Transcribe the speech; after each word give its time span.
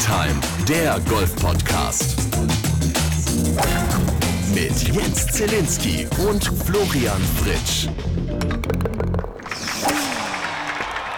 Time, 0.00 0.40
der 0.66 0.98
Golf-Podcast. 1.00 2.16
Mit 4.54 4.82
Jens 4.88 5.26
Zelinski 5.26 6.06
und 6.26 6.42
Florian 6.42 7.20
Fritsch. 7.36 7.86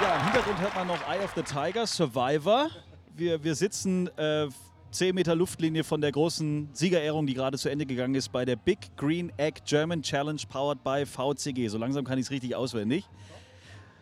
Ja, 0.00 0.16
im 0.16 0.24
Hintergrund 0.24 0.60
hört 0.60 0.74
man 0.74 0.88
noch 0.88 0.98
Eye 1.08 1.22
of 1.22 1.32
the 1.36 1.42
Tiger, 1.42 1.86
Survivor. 1.86 2.70
Wir, 3.14 3.44
wir 3.44 3.54
sitzen 3.54 4.08
äh, 4.18 4.48
10 4.90 5.14
Meter 5.14 5.36
Luftlinie 5.36 5.84
von 5.84 6.00
der 6.00 6.10
großen 6.10 6.68
Siegerehrung, 6.72 7.26
die 7.26 7.34
gerade 7.34 7.58
zu 7.58 7.68
Ende 7.68 7.86
gegangen 7.86 8.16
ist, 8.16 8.32
bei 8.32 8.44
der 8.44 8.56
Big 8.56 8.96
Green 8.96 9.32
Egg 9.36 9.60
German 9.64 10.02
Challenge 10.02 10.42
powered 10.48 10.82
by 10.82 11.06
VCG. 11.06 11.68
So 11.68 11.78
langsam 11.78 12.04
kann 12.04 12.18
ich 12.18 12.26
es 12.26 12.30
richtig 12.32 12.56
auswendig. 12.56 13.08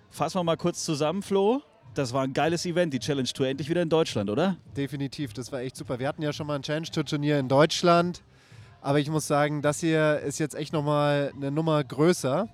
Fassen 0.08 0.38
wir 0.38 0.44
mal 0.44 0.56
kurz 0.56 0.84
zusammen, 0.84 1.22
Flo. 1.22 1.62
Das 1.94 2.12
war 2.12 2.22
ein 2.22 2.32
geiles 2.32 2.64
Event, 2.66 2.94
die 2.94 3.00
Challenge 3.00 3.28
Tour. 3.28 3.48
Endlich 3.48 3.68
wieder 3.68 3.82
in 3.82 3.88
Deutschland, 3.88 4.30
oder? 4.30 4.56
Definitiv, 4.76 5.32
das 5.32 5.50
war 5.50 5.60
echt 5.60 5.76
super. 5.76 5.98
Wir 5.98 6.06
hatten 6.08 6.22
ja 6.22 6.32
schon 6.32 6.46
mal 6.46 6.54
ein 6.54 6.62
Challenge 6.62 6.86
Tour 6.90 7.04
Turnier 7.04 7.38
in 7.38 7.48
Deutschland, 7.48 8.22
aber 8.80 9.00
ich 9.00 9.10
muss 9.10 9.26
sagen, 9.26 9.60
das 9.60 9.80
hier 9.80 10.20
ist 10.20 10.38
jetzt 10.38 10.54
echt 10.54 10.72
nochmal 10.72 11.32
eine 11.36 11.50
Nummer 11.50 11.82
größer. 11.82 12.48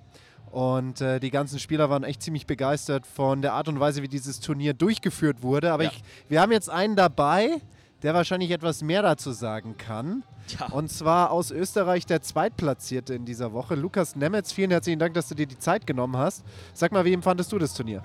Und 0.51 1.01
äh, 1.01 1.19
die 1.19 1.29
ganzen 1.29 1.59
Spieler 1.59 1.89
waren 1.89 2.03
echt 2.03 2.23
ziemlich 2.23 2.47
begeistert 2.47 3.05
von 3.05 3.41
der 3.41 3.53
Art 3.53 3.67
und 3.67 3.79
Weise, 3.79 4.01
wie 4.01 4.07
dieses 4.07 4.39
Turnier 4.39 4.73
durchgeführt 4.73 5.43
wurde. 5.43 5.71
Aber 5.73 5.83
Ja. 5.83 5.91
ich, 5.93 6.01
wir 6.29 6.41
haben 6.41 6.51
jetzt 6.53 6.69
einen 6.69 6.95
dabei, 6.95 7.61
der 8.01 8.13
wahrscheinlich 8.13 8.51
etwas 8.51 8.81
mehr 8.81 9.01
dazu 9.01 9.33
sagen 9.33 9.75
kann. 9.77 10.23
Ja. 10.57 10.67
Und 10.67 10.89
zwar 10.89 11.31
aus 11.31 11.51
Österreich 11.51 12.05
der 12.05 12.21
Zweitplatzierte 12.21 13.13
in 13.13 13.25
dieser 13.25 13.51
Woche, 13.51 13.75
Lukas 13.75 14.15
Nemetz. 14.15 14.53
Vielen 14.53 14.71
herzlichen 14.71 14.99
Dank, 14.99 15.13
dass 15.15 15.27
du 15.27 15.35
dir 15.35 15.45
die 15.47 15.59
Zeit 15.59 15.85
genommen 15.85 16.15
hast. 16.15 16.43
Sag 16.73 16.93
mal, 16.93 17.03
wie 17.03 17.13
empfandest 17.13 17.51
du 17.51 17.59
das 17.59 17.73
Turnier? 17.73 18.01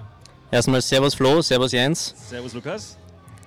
Erstmal 0.52 0.82
Servus 0.82 1.14
Flo, 1.14 1.40
Servus 1.40 1.72
Jens. 1.72 2.14
Servus, 2.28 2.52
Lukas. 2.52 2.98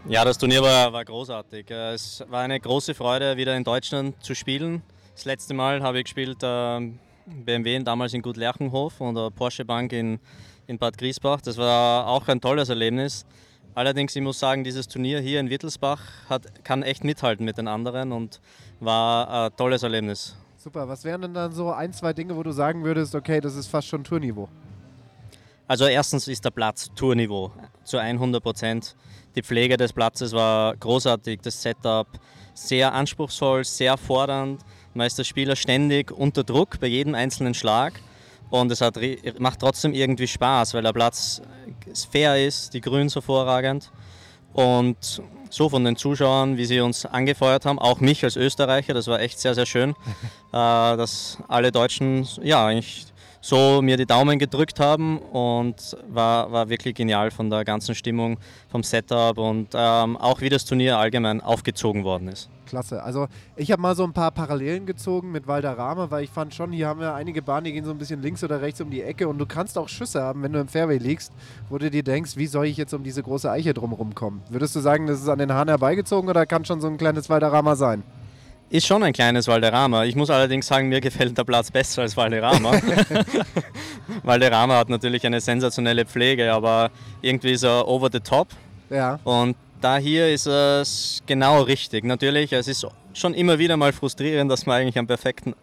Ja, 0.07 0.25
das 0.25 0.39
Turnier 0.39 0.63
war, 0.63 0.91
war 0.91 1.05
großartig. 1.05 1.69
Äh, 1.69 1.93
Es 1.93 2.23
war 2.29 2.41
eine 2.41 2.59
große 2.59 2.95
Freude, 2.95 3.37
wieder 3.37 3.55
in 3.55 3.63
Deutschland 3.63 4.15
zu 4.23 4.33
spielen. 4.33 4.81
Das 5.13 5.25
letzte 5.25 5.53
Mal 5.53 5.83
habe 5.83 5.99
ich 5.99 6.05
gespielt 6.05 6.41
äh, 6.41 6.79
BMW 7.27 7.77
damals 7.83 8.15
in 8.15 8.23
Gut 8.23 8.37
Lerchenhof 8.37 8.99
und 9.01 9.13
der 9.13 9.29
Porsche 9.29 9.63
Bank 9.65 9.93
in, 9.93 10.19
in 10.65 10.79
Bad 10.79 10.97
Griesbach. 10.97 11.41
Das 11.41 11.57
war 11.57 12.07
auch 12.07 12.27
ein 12.27 12.41
tolles 12.41 12.69
Erlebnis. 12.69 13.23
Allerdings, 13.75 14.15
ich 14.15 14.23
muss 14.23 14.39
sagen, 14.39 14.63
dieses 14.63 14.87
Turnier 14.87 15.19
hier 15.19 15.39
in 15.39 15.51
Wittelsbach 15.51 16.01
hat, 16.27 16.63
kann 16.65 16.81
echt 16.81 17.03
mithalten 17.03 17.45
mit 17.45 17.59
den 17.59 17.67
anderen 17.67 18.13
und 18.13 18.41
war 18.79 19.45
ein 19.45 19.55
tolles 19.55 19.83
Erlebnis. 19.83 20.35
Super, 20.57 20.87
was 20.87 21.03
wären 21.03 21.21
denn 21.21 21.35
dann 21.35 21.51
so 21.51 21.71
ein, 21.71 21.93
zwei 21.93 22.13
Dinge, 22.13 22.35
wo 22.35 22.41
du 22.41 22.51
sagen 22.51 22.83
würdest, 22.83 23.13
okay, 23.13 23.41
das 23.41 23.55
ist 23.55 23.67
fast 23.67 23.87
schon 23.89 24.03
Tourniveau? 24.03 24.49
Also 25.67 25.85
erstens 25.85 26.27
ist 26.27 26.45
der 26.45 26.51
Platz 26.51 26.91
Tourniveau 26.95 27.51
zu 27.83 27.97
100 27.97 28.41
Prozent. 28.41 28.95
Die 29.35 29.41
Pflege 29.41 29.77
des 29.77 29.93
Platzes 29.93 30.31
war 30.31 30.75
großartig, 30.77 31.41
das 31.41 31.61
Setup 31.61 32.07
sehr 32.53 32.93
anspruchsvoll, 32.93 33.63
sehr 33.65 33.97
fordernd. 33.97 34.61
Man 34.93 35.07
ist 35.07 35.17
der 35.17 35.23
Spieler 35.23 35.55
ständig 35.55 36.11
unter 36.11 36.43
Druck 36.43 36.79
bei 36.79 36.87
jedem 36.87 37.15
einzelnen 37.15 37.53
Schlag 37.53 37.99
und 38.49 38.71
es 38.71 38.79
hat, 38.79 38.97
macht 39.39 39.59
trotzdem 39.59 39.93
irgendwie 39.93 40.27
Spaß, 40.27 40.75
weil 40.75 40.83
der 40.83 40.93
Platz 40.93 41.41
fair 42.11 42.45
ist, 42.45 42.73
die 42.73 42.81
Grüns 42.81 43.15
hervorragend 43.15 43.91
und 44.53 45.21
so 45.49 45.69
von 45.69 45.83
den 45.83 45.95
Zuschauern, 45.95 46.57
wie 46.57 46.65
sie 46.65 46.79
uns 46.79 47.05
angefeuert 47.05 47.65
haben, 47.65 47.79
auch 47.79 47.99
mich 47.99 48.23
als 48.23 48.35
Österreicher, 48.35 48.93
das 48.93 49.07
war 49.07 49.19
echt 49.19 49.39
sehr, 49.39 49.55
sehr 49.55 49.65
schön, 49.65 49.91
äh, 50.51 50.53
dass 50.53 51.37
alle 51.47 51.71
Deutschen 51.71 52.27
ja 52.41 52.65
eigentlich 52.65 53.07
so 53.45 53.79
mir 53.83 53.95
die 53.95 54.07
Daumen 54.07 54.39
gedrückt 54.39 54.79
haben 54.79 55.19
und 55.19 55.95
war, 56.09 56.51
war 56.51 56.67
wirklich 56.67 56.95
genial 56.95 57.29
von 57.29 57.51
der 57.51 57.63
ganzen 57.63 57.93
Stimmung, 57.93 58.39
vom 58.69 58.81
Setup 58.81 59.37
und 59.37 59.67
ähm, 59.75 60.17
auch 60.17 60.41
wie 60.41 60.49
das 60.49 60.65
Turnier 60.65 60.97
allgemein 60.97 61.41
aufgezogen 61.41 62.03
worden 62.03 62.27
ist. 62.27 62.49
Klasse. 62.65 63.03
Also 63.03 63.27
ich 63.55 63.71
habe 63.71 63.79
mal 63.83 63.95
so 63.95 64.03
ein 64.03 64.13
paar 64.13 64.31
Parallelen 64.31 64.87
gezogen 64.87 65.31
mit 65.31 65.45
Valderrama, 65.45 66.09
weil 66.09 66.23
ich 66.23 66.31
fand 66.31 66.55
schon, 66.55 66.71
hier 66.71 66.87
haben 66.87 66.99
wir 66.99 67.13
einige 67.13 67.43
Bahnen, 67.43 67.65
die 67.65 67.73
gehen 67.73 67.85
so 67.85 67.91
ein 67.91 67.99
bisschen 67.99 68.23
links 68.23 68.43
oder 68.43 68.61
rechts 68.61 68.81
um 68.81 68.89
die 68.89 69.03
Ecke 69.03 69.27
und 69.27 69.37
du 69.37 69.45
kannst 69.45 69.77
auch 69.77 69.89
Schüsse 69.89 70.23
haben, 70.23 70.41
wenn 70.41 70.51
du 70.51 70.59
im 70.59 70.67
Fairway 70.67 70.97
liegst, 70.97 71.31
wo 71.69 71.77
du 71.77 71.91
dir 71.91 72.01
denkst, 72.01 72.37
wie 72.37 72.47
soll 72.47 72.65
ich 72.65 72.77
jetzt 72.77 72.95
um 72.95 73.03
diese 73.03 73.21
große 73.21 73.51
Eiche 73.51 73.75
drumherum 73.75 74.15
kommen? 74.15 74.41
Würdest 74.49 74.75
du 74.75 74.79
sagen, 74.79 75.05
das 75.05 75.21
ist 75.21 75.29
an 75.29 75.37
den 75.37 75.53
Haaren 75.53 75.69
herbeigezogen 75.69 76.27
oder 76.31 76.47
kann 76.47 76.65
schon 76.65 76.81
so 76.81 76.87
ein 76.87 76.97
kleines 76.97 77.29
Valderrama 77.29 77.75
sein? 77.75 78.01
Ist 78.69 78.87
schon 78.87 79.03
ein 79.03 79.13
kleines 79.13 79.47
Valderrama. 79.47 80.05
Ich 80.05 80.15
muss 80.15 80.29
allerdings 80.29 80.67
sagen, 80.67 80.89
mir 80.89 80.99
gefällt 80.99 81.37
der 81.37 81.43
Platz 81.43 81.69
besser 81.69 82.01
als 82.01 82.17
Valderrama. 82.17 82.71
Valderrama 84.23 84.77
hat 84.77 84.89
natürlich 84.89 85.25
eine 85.25 85.39
sensationelle 85.39 86.05
Pflege, 86.05 86.51
aber 86.51 86.89
irgendwie 87.21 87.51
ist 87.51 87.63
er 87.63 87.87
over 87.87 88.09
the 88.11 88.19
top. 88.19 88.47
Ja. 88.89 89.19
Und 89.23 89.55
da 89.81 89.97
hier 89.97 90.29
ist 90.29 90.47
es 90.47 91.21
genau 91.25 91.61
richtig. 91.61 92.03
Natürlich, 92.05 92.53
es 92.53 92.67
ist 92.67 92.87
schon 93.13 93.33
immer 93.33 93.59
wieder 93.59 93.77
mal 93.77 93.93
frustrierend, 93.93 94.51
dass 94.51 94.65
man 94.65 94.81
eigentlich 94.81 94.97
einen 94.97 95.07
perfekten 95.07 95.53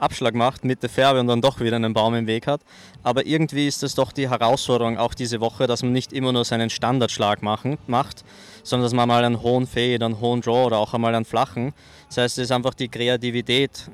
Abschlag 0.00 0.34
macht 0.34 0.64
mit 0.64 0.82
der 0.82 0.90
Färbe 0.90 1.20
und 1.20 1.26
dann 1.26 1.40
doch 1.40 1.60
wieder 1.60 1.76
einen 1.76 1.92
Baum 1.92 2.14
im 2.14 2.26
Weg 2.26 2.46
hat. 2.46 2.60
Aber 3.02 3.26
irgendwie 3.26 3.66
ist 3.66 3.82
es 3.82 3.94
doch 3.94 4.12
die 4.12 4.28
Herausforderung 4.28 4.98
auch 4.98 5.14
diese 5.14 5.40
Woche, 5.40 5.66
dass 5.66 5.82
man 5.82 5.92
nicht 5.92 6.12
immer 6.12 6.32
nur 6.32 6.44
seinen 6.44 6.70
Standardschlag 6.70 7.42
machen, 7.42 7.78
macht, 7.86 8.24
sondern 8.62 8.86
dass 8.86 8.94
man 8.94 9.08
mal 9.08 9.24
einen 9.24 9.42
hohen 9.42 9.66
Fade, 9.66 10.04
einen 10.04 10.20
hohen 10.20 10.40
Draw 10.40 10.66
oder 10.66 10.78
auch 10.78 10.94
einmal 10.94 11.14
einen 11.14 11.24
flachen. 11.24 11.72
Das 12.08 12.18
heißt, 12.18 12.38
es 12.38 12.44
ist 12.44 12.52
einfach 12.52 12.74
die 12.74 12.88
Kreativität 12.88 13.90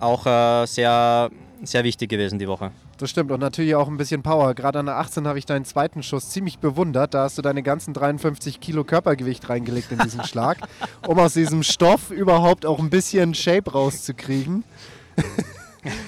auch 0.00 0.26
äh, 0.26 0.66
sehr, 0.66 1.30
sehr 1.62 1.84
wichtig 1.84 2.10
gewesen 2.10 2.38
die 2.38 2.48
Woche. 2.48 2.70
Das 2.98 3.10
stimmt 3.10 3.32
und 3.32 3.40
natürlich 3.40 3.74
auch 3.74 3.88
ein 3.88 3.96
bisschen 3.96 4.22
Power. 4.22 4.54
Gerade 4.54 4.78
an 4.78 4.86
der 4.86 4.98
18 4.98 5.26
habe 5.26 5.38
ich 5.38 5.46
deinen 5.46 5.64
zweiten 5.64 6.02
Schuss 6.02 6.30
ziemlich 6.30 6.58
bewundert. 6.58 7.12
Da 7.12 7.24
hast 7.24 7.36
du 7.36 7.42
deine 7.42 7.62
ganzen 7.62 7.92
53 7.92 8.60
Kilo 8.60 8.84
Körpergewicht 8.84 9.48
reingelegt 9.48 9.90
in 9.90 9.98
diesen 9.98 10.22
Schlag, 10.24 10.58
um 11.06 11.18
aus 11.18 11.34
diesem 11.34 11.64
Stoff 11.64 12.10
überhaupt 12.10 12.64
auch 12.64 12.78
ein 12.78 12.90
bisschen 12.90 13.34
Shape 13.34 13.72
rauszukriegen. 13.72 14.62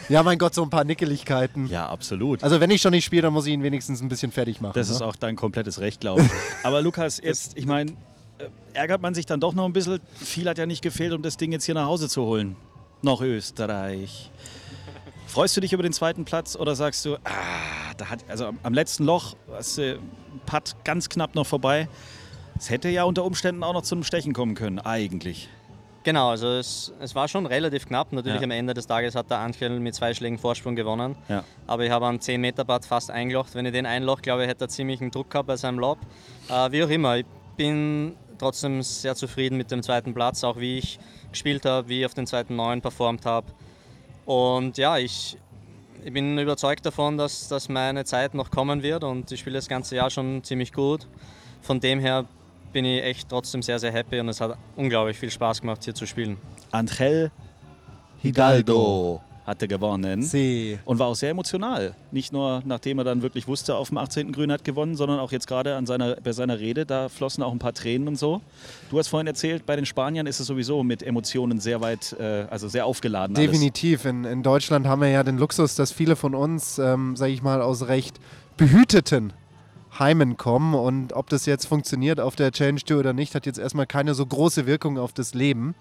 Ja, 0.09 0.23
mein 0.23 0.39
Gott, 0.39 0.55
so 0.55 0.63
ein 0.63 0.71
paar 0.71 0.85
Nickeligkeiten. 0.85 1.67
Ja, 1.67 1.89
absolut. 1.89 2.43
Also 2.43 2.61
wenn 2.61 2.71
ich 2.71 2.81
schon 2.81 2.93
nicht 2.93 3.05
spiele, 3.05 3.23
dann 3.23 3.33
muss 3.33 3.47
ich 3.47 3.53
ihn 3.53 3.63
wenigstens 3.63 4.01
ein 4.01 4.09
bisschen 4.09 4.33
fertig 4.33 4.61
machen. 4.61 4.75
Das 4.75 4.89
ist 4.89 5.01
ne? 5.01 5.07
auch 5.07 5.17
dein 5.17 5.37
komplettes 5.37 5.81
Recht, 5.81 6.01
glaube 6.01 6.23
ich. 6.23 6.31
Aber 6.65 6.83
Lukas, 6.83 7.21
jetzt, 7.23 7.57
ich 7.57 7.67
meine, 7.67 7.93
äh, 8.39 8.49
ärgert 8.73 9.03
man 9.03 9.15
sich 9.15 9.27
dann 9.27 9.41
doch 9.41 9.55
noch 9.55 9.65
ein 9.65 9.73
bisschen. 9.73 10.01
Viel 10.15 10.49
hat 10.49 10.59
ja 10.59 10.67
nicht 10.67 10.83
gefehlt, 10.83 11.13
um 11.13 11.23
das 11.23 11.37
Ding 11.37 11.53
jetzt 11.53 11.65
hier 11.65 11.75
nach 11.75 11.87
Hause 11.87 12.09
zu 12.09 12.23
holen. 12.23 12.57
Noch 13.03 13.21
Österreich. 13.21 14.31
Freust 15.27 15.57
du 15.57 15.61
dich 15.61 15.73
über 15.73 15.83
den 15.83 15.93
zweiten 15.93 16.25
Platz 16.25 16.57
oder 16.57 16.75
sagst 16.75 17.05
du, 17.05 17.17
ah, 17.25 17.95
da 17.97 18.09
hat, 18.09 18.25
also 18.29 18.47
am, 18.47 18.59
am 18.63 18.73
letzten 18.73 19.05
Loch, 19.05 19.35
hast 19.53 19.79
du 19.79 19.99
Putt 20.47 20.77
ganz 20.85 21.09
knapp 21.09 21.35
noch 21.35 21.47
vorbei. 21.47 21.89
Es 22.59 22.71
hätte 22.71 22.89
ja 22.89 23.05
unter 23.05 23.25
Umständen 23.25 23.63
auch 23.63 23.75
noch 23.75 23.83
zum 23.83 24.03
Stechen 24.03 24.33
kommen 24.33 24.55
können, 24.55 24.79
eigentlich. 24.79 25.49
Genau, 26.07 26.31
also 26.31 26.47
es, 26.51 26.93
es 27.01 27.17
war 27.17 27.27
schon 27.27 27.47
relativ 27.47 27.89
knapp. 27.89 28.13
Natürlich 28.13 28.41
Ja. 28.41 28.45
am 28.45 28.53
Ende 28.53 28.75
des 28.75 28.87
Tages 28.87 29.17
hat 29.17 29.29
der 29.29 29.41
Angel 29.41 29.81
mit 29.81 29.93
zwei 29.97 30.15
Schlägen 30.15 30.39
Vorsprung 30.39 30.77
gewonnen. 30.77 31.17
Ja. 31.29 31.43
Aber 31.67 31.85
ich 31.85 31.91
habe 31.91 32.07
einen 32.07 32.21
10 32.21 32.41
Meter 32.41 32.65
Putt 32.65 32.85
fast 32.85 33.11
eingelocht. 33.11 33.57
Wenn 33.57 33.67
ich 33.67 33.73
den 33.73 33.87
einloch, 33.87 34.23
glaube 34.23 34.45
ich, 34.45 34.49
hätte 34.49 34.67
er 34.67 34.69
ziemlich 34.69 35.01
einen 35.01 35.11
Druck 35.11 35.31
gehabt 35.31 35.49
bei 35.49 35.57
seinem 35.57 35.81
Lob. 35.81 35.99
Äh, 36.49 36.71
wie 36.71 36.85
auch 36.85 36.89
immer, 36.91 37.17
ich 37.17 37.27
bin 37.57 38.15
trotzdem 38.39 38.83
sehr 38.83 39.17
zufrieden 39.17 39.57
mit 39.59 39.73
dem 39.73 39.83
zweiten 39.83 40.15
Platz, 40.15 40.45
auch 40.45 40.59
wie 40.61 40.79
ich 40.79 41.01
gespielt 41.33 41.65
habe, 41.65 41.89
wie 41.89 41.99
ich 41.99 42.07
auf 42.07 42.15
den 42.15 42.29
zweiten 42.29 42.55
Neun 42.55 42.81
performt 42.81 43.27
habe. 43.27 43.49
Und 44.27 44.79
ja, 44.79 44.99
ich, 44.99 45.37
ich 46.05 46.13
bin 46.13 46.39
überzeugt 46.39 46.87
davon, 46.87 47.19
dass, 47.19 47.49
dass 47.49 47.69
meine 47.69 48.05
Zeit 48.05 48.33
noch 48.33 48.53
kommen 48.53 48.85
wird 48.85 49.03
und 49.03 49.33
ich 49.33 49.41
spiele 49.41 49.57
das 49.57 49.67
ganze 49.67 49.97
Jahr 49.97 50.11
schon 50.11 50.45
ziemlich 50.45 50.73
gut. 50.73 51.09
Von 51.63 51.81
dem 51.81 51.99
her 51.99 52.27
bin 52.73 52.85
ich 52.85 53.03
echt 53.03 53.29
trotzdem 53.29 53.63
sehr, 53.63 53.79
sehr 53.79 53.93
happy 53.93 54.21
und 54.21 54.29
es 54.29 54.41
hat 54.41 54.57
unglaublich 54.77 55.19
viel 55.19 55.31
Spaß 55.31 55.61
gemacht, 55.61 55.85
hier 55.85 55.95
zu 55.95 56.07
spielen. 56.07 56.37
Angel 56.71 57.31
Hidalgo 58.23 59.21
hatte 59.47 59.69
gewonnen. 59.69 60.23
See. 60.23 60.79
Und 60.85 60.99
war 60.99 61.07
auch 61.07 61.15
sehr 61.15 61.31
emotional. 61.31 61.95
Nicht 62.11 62.33
nur, 62.33 62.63
nachdem 62.65 62.99
er 62.99 63.05
dann 63.05 63.23
wirklich 63.23 63.47
wusste, 63.47 63.77
auf 63.77 63.89
dem 63.89 63.99
18. 63.99 64.33
Grün 64.33 64.51
hat 64.51 64.65
gewonnen, 64.65 64.97
sondern 64.97 65.21
auch 65.21 65.31
jetzt 65.31 65.47
gerade 65.47 65.77
an 65.77 65.87
seiner, 65.87 66.17
bei 66.17 66.33
seiner 66.33 66.59
Rede, 66.59 66.85
da 66.85 67.09
flossen 67.09 67.45
auch 67.45 67.53
ein 67.53 67.61
paar 67.61 67.73
Tränen 67.73 68.09
und 68.09 68.19
so. 68.19 68.43
Du 68.91 68.99
hast 68.99 69.07
vorhin 69.09 69.29
erzählt, 69.29 69.65
bei 69.65 69.77
den 69.77 69.87
Spaniern 69.87 70.27
ist 70.27 70.41
es 70.41 70.49
sowieso 70.49 70.83
mit 70.83 71.03
Emotionen 71.03 71.61
sehr 71.61 71.81
weit, 71.81 72.17
äh, 72.19 72.47
also 72.51 72.67
sehr 72.67 72.87
aufgeladen. 72.87 73.35
Definitiv. 73.35 74.05
In, 74.05 74.25
in 74.25 74.43
Deutschland 74.43 74.87
haben 74.87 75.01
wir 75.01 75.09
ja 75.09 75.23
den 75.23 75.39
Luxus, 75.39 75.77
dass 75.77 75.93
viele 75.93 76.17
von 76.17 76.35
uns, 76.35 76.79
ähm, 76.79 77.15
sage 77.15 77.33
ich 77.33 77.43
mal, 77.43 77.63
aus 77.63 77.87
recht 77.87 78.19
behüteten 78.57 79.33
Heimen 79.99 80.37
kommen. 80.37 80.75
Und 80.75 81.13
ob 81.13 81.29
das 81.29 81.47
jetzt 81.47 81.67
funktioniert 81.67 82.21
auf 82.21 82.37
der 82.37 82.53
Challenge 82.53 82.81
Tour 82.81 83.01
oder 83.01 83.13
nicht, 83.13 83.35
hat 83.35 83.47
jetzt 83.47 83.59
erstmal 83.59 83.87
keine 83.87 84.15
so 84.15 84.25
große 84.25 84.67
Wirkung 84.67 84.99
auf 84.99 85.13
das 85.13 85.35
Leben. 85.35 85.75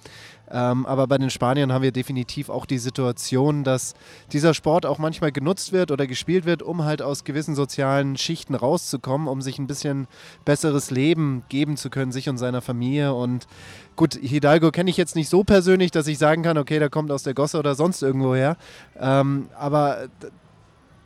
Ähm, 0.50 0.86
aber 0.86 1.08
bei 1.08 1.18
den 1.18 1.30
Spaniern 1.30 1.74
haben 1.74 1.82
wir 1.82 1.92
definitiv 1.92 2.50
auch 2.50 2.66
die 2.66 2.78
Situation, 2.78 3.64
dass 3.64 3.96
dieser 4.32 4.54
Sport 4.54 4.86
auch 4.86 5.00
manchmal 5.00 5.32
genutzt 5.32 5.72
wird 5.72 5.92
oder 5.92 6.06
gespielt 6.06 6.46
wird, 6.46 6.62
um 6.62 6.84
halt 6.86 7.02
aus 7.02 7.24
gewissen 7.24 7.56
sozialen 7.56 8.16
Schichten 8.18 8.54
rauszukommen, 8.54 9.28
um 9.28 9.42
sich 9.42 9.58
ein 9.58 9.68
bisschen 9.68 10.08
besseres 10.46 10.92
Leben 10.92 11.44
geben 11.50 11.78
zu 11.78 11.90
können, 11.90 12.12
sich 12.12 12.30
und 12.30 12.38
seiner 12.38 12.62
Familie. 12.62 13.14
Und 13.14 13.48
gut, 13.96 14.16
Hidalgo 14.22 14.72
kenne 14.72 14.90
ich 14.90 14.98
jetzt 14.98 15.16
nicht 15.16 15.30
so 15.30 15.44
persönlich, 15.44 15.92
dass 15.92 16.08
ich 16.08 16.18
sagen 16.18 16.44
kann, 16.44 16.58
okay, 16.58 16.80
der 16.80 16.90
kommt 16.90 17.12
aus 17.12 17.24
der 17.24 17.34
Gosse 17.34 17.58
oder 17.58 17.74
sonst 17.74 18.04
irgendwo 18.04 18.36
her. 18.36 18.58
Ähm, 19.00 19.50
aber 19.58 20.08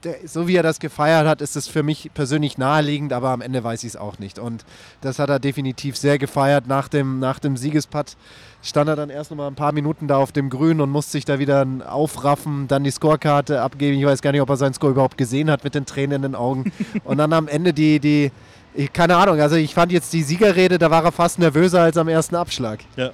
der, 0.03 0.15
so 0.25 0.47
wie 0.47 0.55
er 0.55 0.63
das 0.63 0.79
gefeiert 0.79 1.27
hat, 1.27 1.41
ist 1.41 1.55
es 1.55 1.67
für 1.67 1.83
mich 1.83 2.11
persönlich 2.13 2.57
naheliegend, 2.57 3.13
aber 3.13 3.29
am 3.29 3.41
Ende 3.41 3.63
weiß 3.63 3.83
ich 3.83 3.89
es 3.89 3.95
auch 3.95 4.19
nicht. 4.19 4.39
Und 4.39 4.65
das 5.01 5.19
hat 5.19 5.29
er 5.29 5.39
definitiv 5.39 5.97
sehr 5.97 6.17
gefeiert. 6.17 6.67
Nach 6.67 6.87
dem, 6.87 7.19
nach 7.19 7.39
dem 7.39 7.57
Siegesputt 7.57 8.15
stand 8.61 8.89
er 8.89 8.95
dann 8.95 9.09
erst 9.09 9.31
noch 9.31 9.37
mal 9.37 9.47
ein 9.47 9.55
paar 9.55 9.71
Minuten 9.71 10.07
da 10.07 10.17
auf 10.17 10.31
dem 10.31 10.49
Grün 10.49 10.81
und 10.81 10.89
musste 10.89 11.13
sich 11.13 11.25
da 11.25 11.39
wieder 11.39 11.65
aufraffen, 11.87 12.67
dann 12.67 12.83
die 12.83 12.91
Scorekarte 12.91 13.61
abgeben. 13.61 13.97
Ich 13.97 14.05
weiß 14.05 14.21
gar 14.21 14.31
nicht, 14.31 14.41
ob 14.41 14.49
er 14.49 14.57
seinen 14.57 14.73
Score 14.73 14.91
überhaupt 14.91 15.17
gesehen 15.17 15.49
hat 15.49 15.63
mit 15.63 15.75
den 15.75 15.85
Tränen 15.85 16.17
in 16.17 16.21
den 16.21 16.35
Augen. 16.35 16.71
Und 17.03 17.17
dann 17.17 17.33
am 17.33 17.47
Ende 17.47 17.73
die, 17.73 17.99
die 17.99 18.31
ich, 18.73 18.93
keine 18.93 19.15
Ahnung, 19.17 19.39
also 19.41 19.55
ich 19.55 19.73
fand 19.73 19.91
jetzt 19.91 20.13
die 20.13 20.21
Siegerrede, 20.21 20.77
da 20.77 20.91
war 20.91 21.03
er 21.03 21.11
fast 21.11 21.39
nervöser 21.39 21.81
als 21.81 21.97
am 21.97 22.07
ersten 22.07 22.35
Abschlag. 22.35 22.79
Ja. 22.95 23.11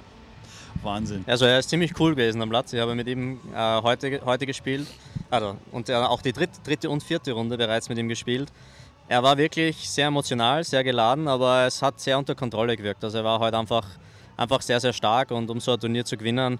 Wahnsinn. 0.82 1.24
Also 1.26 1.46
er 1.46 1.58
ist 1.58 1.70
ziemlich 1.70 1.98
cool 1.98 2.12
gewesen 2.14 2.40
am 2.42 2.50
Platz. 2.50 2.72
Ich 2.72 2.80
habe 2.80 2.94
mit 2.94 3.08
ihm 3.08 3.40
äh, 3.54 3.82
heute, 3.82 4.20
heute 4.24 4.46
gespielt. 4.46 4.86
Also, 5.30 5.56
und 5.72 5.88
er, 5.88 6.10
auch 6.10 6.22
die 6.22 6.32
dritte, 6.32 6.60
dritte 6.62 6.90
und 6.90 7.02
vierte 7.02 7.32
Runde 7.32 7.56
bereits 7.56 7.88
mit 7.88 7.98
ihm 7.98 8.08
gespielt. 8.08 8.50
Er 9.08 9.22
war 9.22 9.36
wirklich 9.36 9.88
sehr 9.88 10.08
emotional, 10.08 10.64
sehr 10.64 10.82
geladen, 10.82 11.28
aber 11.28 11.66
es 11.66 11.80
hat 11.82 12.00
sehr 12.00 12.18
unter 12.18 12.34
Kontrolle 12.34 12.76
gewirkt. 12.76 13.04
Also 13.04 13.18
er 13.18 13.24
war 13.24 13.38
heute 13.38 13.56
einfach, 13.58 13.86
einfach 14.36 14.60
sehr, 14.62 14.80
sehr 14.80 14.92
stark 14.92 15.30
und 15.30 15.48
um 15.50 15.60
so 15.60 15.72
ein 15.72 15.80
Turnier 15.80 16.04
zu 16.04 16.16
gewinnen, 16.16 16.58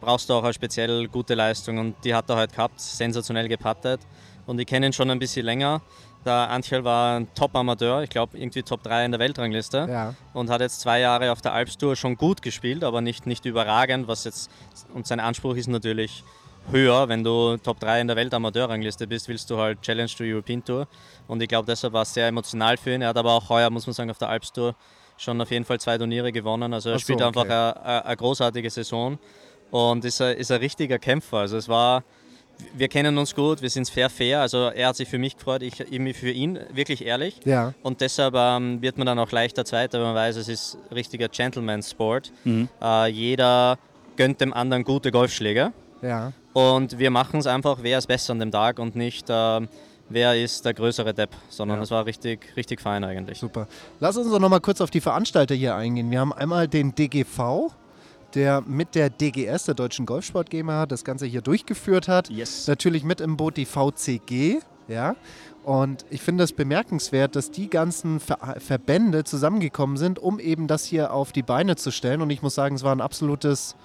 brauchst 0.00 0.28
du 0.28 0.34
auch 0.34 0.42
eine 0.42 0.52
speziell 0.54 1.06
gute 1.08 1.34
Leistung 1.34 1.78
und 1.78 1.94
die 2.04 2.14
hat 2.14 2.28
er 2.30 2.36
heute 2.36 2.54
gehabt, 2.54 2.80
sensationell 2.80 3.48
gepattet. 3.48 4.00
Und 4.46 4.58
ich 4.58 4.66
kenne 4.66 4.86
ihn 4.86 4.92
schon 4.92 5.10
ein 5.10 5.18
bisschen 5.18 5.44
länger. 5.46 5.80
Der 6.24 6.50
Anchel 6.50 6.82
war 6.84 7.18
ein 7.18 7.28
Top-Amateur, 7.34 8.02
ich 8.02 8.10
glaube 8.10 8.38
irgendwie 8.38 8.62
Top 8.62 8.82
3 8.82 9.04
in 9.06 9.10
der 9.12 9.20
Weltrangliste 9.20 9.86
Ja. 9.90 10.14
und 10.32 10.50
hat 10.50 10.60
jetzt 10.60 10.80
zwei 10.80 11.00
Jahre 11.00 11.30
auf 11.32 11.40
der 11.40 11.52
Alpstour 11.52 11.94
schon 11.96 12.16
gut 12.16 12.42
gespielt, 12.42 12.84
aber 12.84 13.00
nicht, 13.00 13.26
nicht 13.26 13.44
überragend, 13.44 14.06
was 14.08 14.24
jetzt 14.24 14.50
und 14.94 15.06
sein 15.06 15.20
Anspruch 15.20 15.56
ist 15.56 15.68
natürlich 15.68 16.22
höher, 16.70 17.08
wenn 17.08 17.24
du 17.24 17.56
Top 17.56 17.80
3 17.80 18.02
in 18.02 18.06
der 18.06 18.16
Weltamateurrangliste 18.16 19.06
bist, 19.06 19.28
willst 19.28 19.50
du 19.50 19.58
halt 19.58 19.80
Challenge 19.82 20.10
to 20.10 20.24
European 20.24 20.64
Tour 20.64 20.86
und 21.28 21.42
ich 21.42 21.48
glaube, 21.48 21.66
deshalb 21.66 21.92
war 21.92 22.02
es 22.02 22.14
sehr 22.14 22.28
emotional 22.28 22.76
für 22.76 22.94
ihn. 22.94 23.02
Er 23.02 23.08
hat 23.08 23.16
aber 23.16 23.32
auch 23.32 23.48
heuer, 23.48 23.70
muss 23.70 23.86
man 23.86 23.94
sagen, 23.94 24.10
auf 24.10 24.18
der 24.18 24.28
Alpstour 24.28 24.74
schon 25.16 25.40
auf 25.40 25.50
jeden 25.50 25.64
Fall 25.64 25.78
zwei 25.80 25.98
Turniere 25.98 26.32
gewonnen, 26.32 26.72
also 26.72 26.90
er 26.90 26.96
so, 26.96 27.00
spielt 27.00 27.22
okay. 27.22 27.38
einfach 27.38 28.04
eine, 28.04 28.16
großartige 28.16 28.70
Saison 28.70 29.18
und 29.70 30.04
ist 30.04 30.20
ein, 30.20 30.36
ist 30.36 30.50
ein 30.50 30.60
richtiger 30.60 30.98
Kämpfer, 30.98 31.38
also 31.38 31.56
es 31.56 31.68
war 31.68 32.02
wir 32.74 32.88
kennen 32.88 33.18
uns 33.18 33.34
gut, 33.34 33.62
wir 33.62 33.70
sind 33.70 33.88
fair 33.88 34.10
fair. 34.10 34.40
Also 34.40 34.68
er 34.68 34.88
hat 34.88 34.96
sich 34.96 35.08
für 35.08 35.18
mich 35.18 35.36
gefreut, 35.36 35.62
ich, 35.62 35.80
ich 35.80 35.98
mich 35.98 36.16
für 36.16 36.30
ihn, 36.30 36.58
wirklich 36.72 37.04
ehrlich. 37.04 37.40
Ja. 37.44 37.74
Und 37.82 38.00
deshalb 38.00 38.34
ähm, 38.36 38.80
wird 38.82 38.98
man 38.98 39.06
dann 39.06 39.18
auch 39.18 39.30
leichter 39.30 39.64
Zweiter, 39.64 39.98
weil 39.98 40.06
man 40.06 40.14
weiß, 40.14 40.36
es 40.36 40.48
ist 40.48 40.78
richtiger 40.94 41.28
Gentleman-Sport. 41.28 42.32
Äh, 42.80 43.08
jeder 43.08 43.78
gönnt 44.16 44.40
dem 44.40 44.52
anderen 44.52 44.84
gute 44.84 45.10
Golfschläge. 45.10 45.72
Ja. 46.02 46.32
Und 46.52 46.98
wir 46.98 47.10
machen 47.10 47.40
es 47.40 47.46
einfach, 47.46 47.78
wer 47.82 47.98
ist 47.98 48.06
besser 48.08 48.32
an 48.32 48.40
dem 48.40 48.50
Tag 48.50 48.78
und 48.78 48.96
nicht, 48.96 49.26
ähm, 49.30 49.68
wer 50.08 50.36
ist 50.42 50.64
der 50.64 50.74
größere 50.74 51.14
Depp, 51.14 51.30
sondern 51.48 51.78
Ja. 51.78 51.84
es 51.84 51.90
war 51.90 52.04
richtig, 52.04 52.54
richtig 52.56 52.80
fein 52.80 53.04
eigentlich. 53.04 53.38
Super. 53.38 53.68
Lass 54.00 54.16
uns 54.16 54.30
doch 54.30 54.38
noch 54.40 54.48
mal 54.50 54.60
kurz 54.60 54.80
auf 54.80 54.90
die 54.90 55.00
Veranstalter 55.00 55.54
hier 55.54 55.74
eingehen. 55.76 56.10
Wir 56.10 56.20
haben 56.20 56.32
einmal 56.32 56.68
den 56.68 56.94
DGV, 56.94 57.70
der 58.34 58.60
mit 58.62 58.94
der 58.94 59.10
DGS, 59.10 59.64
der 59.64 59.74
Deutschen 59.74 60.04
Golfsport 60.06 60.50
GmbH, 60.50 60.86
das 60.86 61.04
Ganze 61.04 61.26
hier 61.26 61.40
durchgeführt 61.40 62.08
hat. 62.08 62.28
Yes. 62.30 62.66
Natürlich 62.66 63.04
mit 63.04 63.20
im 63.20 63.36
Boot 63.36 63.56
die 63.56 63.66
VCG, 63.66 64.58
ja. 64.88 65.14
Und 65.64 66.04
ich 66.10 66.20
finde 66.22 66.42
es 66.42 66.52
bemerkenswert, 66.52 67.36
dass 67.36 67.52
die 67.52 67.70
ganzen 67.70 68.18
Ver 68.18 68.56
Verbände 68.58 69.22
zusammengekommen 69.22 69.96
sind, 69.96 70.18
um 70.18 70.40
eben 70.40 70.66
das 70.66 70.84
hier 70.84 71.12
auf 71.12 71.30
die 71.30 71.42
Beine 71.42 71.76
zu 71.76 71.92
stellen. 71.92 72.20
Und 72.20 72.30
ich 72.30 72.42
muss 72.42 72.56
sagen, 72.56 72.74
es 72.74 72.82
war 72.82 72.92
ein 72.92 73.00
absolutes 73.00 73.76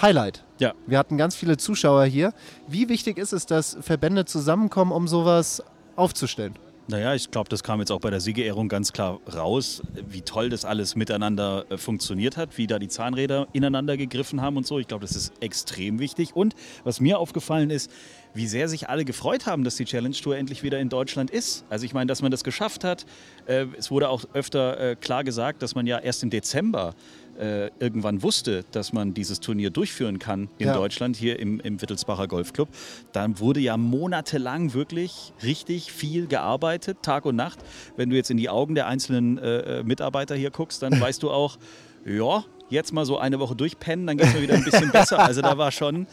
Highlight. 0.00 0.44
Ja. 0.58 0.74
Wir 0.86 0.98
hatten 0.98 1.16
ganz 1.18 1.34
viele 1.34 1.56
Zuschauer 1.56 2.04
hier. 2.04 2.32
Wie 2.68 2.88
wichtig 2.88 3.18
ist 3.18 3.32
es, 3.32 3.46
dass 3.46 3.76
Verbände 3.80 4.24
zusammenkommen, 4.24 4.92
um 4.92 5.08
sowas 5.08 5.62
aufzustellen? 5.96 6.54
Naja, 6.90 7.14
ich 7.14 7.30
glaube, 7.30 7.50
das 7.50 7.62
kam 7.62 7.80
jetzt 7.80 7.90
auch 7.90 8.00
bei 8.00 8.08
der 8.08 8.20
Siegerehrung 8.20 8.68
ganz 8.68 8.94
klar 8.94 9.20
raus, 9.34 9.82
wie 10.08 10.22
toll 10.22 10.48
das 10.48 10.64
alles 10.64 10.96
miteinander 10.96 11.66
äh, 11.68 11.76
funktioniert 11.76 12.38
hat, 12.38 12.56
wie 12.56 12.66
da 12.66 12.78
die 12.78 12.88
Zahnräder 12.88 13.46
ineinander 13.52 13.98
gegriffen 13.98 14.40
haben 14.40 14.56
und 14.56 14.66
so. 14.66 14.78
Ich 14.78 14.88
glaube, 14.88 15.02
das 15.02 15.14
ist 15.14 15.34
extrem 15.40 15.98
wichtig. 15.98 16.34
Und 16.34 16.54
was 16.84 16.98
mir 17.00 17.18
aufgefallen 17.18 17.68
ist, 17.68 17.90
wie 18.34 18.46
sehr 18.46 18.68
sich 18.68 18.88
alle 18.88 19.04
gefreut 19.04 19.46
haben, 19.46 19.64
dass 19.64 19.76
die 19.76 19.84
Challenge 19.84 20.14
Tour 20.14 20.36
endlich 20.36 20.62
wieder 20.62 20.78
in 20.78 20.88
Deutschland 20.88 21.30
ist. 21.30 21.64
Also 21.70 21.84
ich 21.84 21.94
meine, 21.94 22.06
dass 22.06 22.22
man 22.22 22.30
das 22.30 22.44
geschafft 22.44 22.84
hat. 22.84 23.06
Äh, 23.46 23.66
es 23.76 23.90
wurde 23.90 24.08
auch 24.08 24.24
öfter 24.34 24.78
äh, 24.78 24.96
klar 24.96 25.24
gesagt, 25.24 25.62
dass 25.62 25.74
man 25.74 25.86
ja 25.86 25.98
erst 25.98 26.22
im 26.22 26.30
Dezember 26.30 26.94
äh, 27.38 27.70
irgendwann 27.78 28.22
wusste, 28.22 28.64
dass 28.72 28.92
man 28.92 29.14
dieses 29.14 29.38
Turnier 29.40 29.70
durchführen 29.70 30.18
kann 30.18 30.48
in 30.58 30.66
Ja. 30.66 30.74
Deutschland, 30.74 31.16
hier 31.16 31.38
im, 31.38 31.60
im 31.60 31.80
Wittelsbacher 31.80 32.26
Golfclub. 32.26 32.68
Dann 33.12 33.38
wurde 33.38 33.60
ja 33.60 33.76
monatelang 33.76 34.74
wirklich 34.74 35.32
richtig 35.42 35.92
viel 35.92 36.26
gearbeitet, 36.26 36.98
Tag 37.02 37.24
und 37.26 37.36
Nacht. 37.36 37.60
Wenn 37.96 38.10
du 38.10 38.16
jetzt 38.16 38.30
in 38.30 38.36
die 38.36 38.48
Augen 38.48 38.74
der 38.74 38.88
einzelnen 38.88 39.38
äh, 39.38 39.78
äh, 39.80 39.82
Mitarbeiter 39.84 40.34
hier 40.34 40.50
guckst, 40.50 40.82
dann 40.82 41.00
weißt 41.00 41.22
du 41.22 41.30
auch, 41.30 41.58
ja, 42.04 42.44
jetzt 42.70 42.92
mal 42.92 43.04
so 43.04 43.18
eine 43.18 43.38
Woche 43.40 43.56
durchpennen, 43.56 44.06
dann 44.06 44.16
geht 44.16 44.28
es 44.28 44.34
mir 44.34 44.42
wieder 44.42 44.54
ein 44.54 44.64
bisschen 44.64 44.90
besser. 44.90 45.18
Also 45.18 45.42
da 45.42 45.58
war 45.58 45.72
schon, 45.72 46.06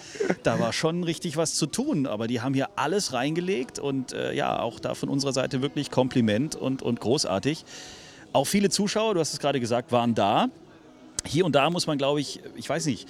da 0.43 0.59
war 0.59 0.73
schon 0.73 1.03
richtig 1.03 1.37
was 1.37 1.55
zu 1.55 1.65
tun. 1.65 2.07
Aber 2.07 2.27
die 2.27 2.41
haben 2.41 2.53
hier 2.53 2.69
alles 2.75 3.13
reingelegt 3.13 3.79
und 3.79 4.13
äh, 4.13 4.33
ja, 4.33 4.59
auch 4.59 4.79
da 4.79 4.95
von 4.95 5.09
unserer 5.09 5.33
Seite 5.33 5.61
wirklich 5.61 5.91
Kompliment 5.91 6.55
und, 6.55 6.81
und 6.81 6.99
großartig. 6.99 7.65
Auch 8.33 8.45
viele 8.45 8.69
Zuschauer, 8.69 9.13
du 9.13 9.19
hast 9.19 9.33
es 9.33 9.39
gerade 9.39 9.59
gesagt, 9.59 9.91
waren 9.91 10.15
da. 10.15 10.49
Hier 11.25 11.45
und 11.45 11.53
da 11.55 11.69
muss 11.69 11.87
man, 11.87 11.97
glaube 11.97 12.21
ich, 12.21 12.39
ich 12.55 12.69
weiß 12.69 12.85
nicht, 12.85 13.07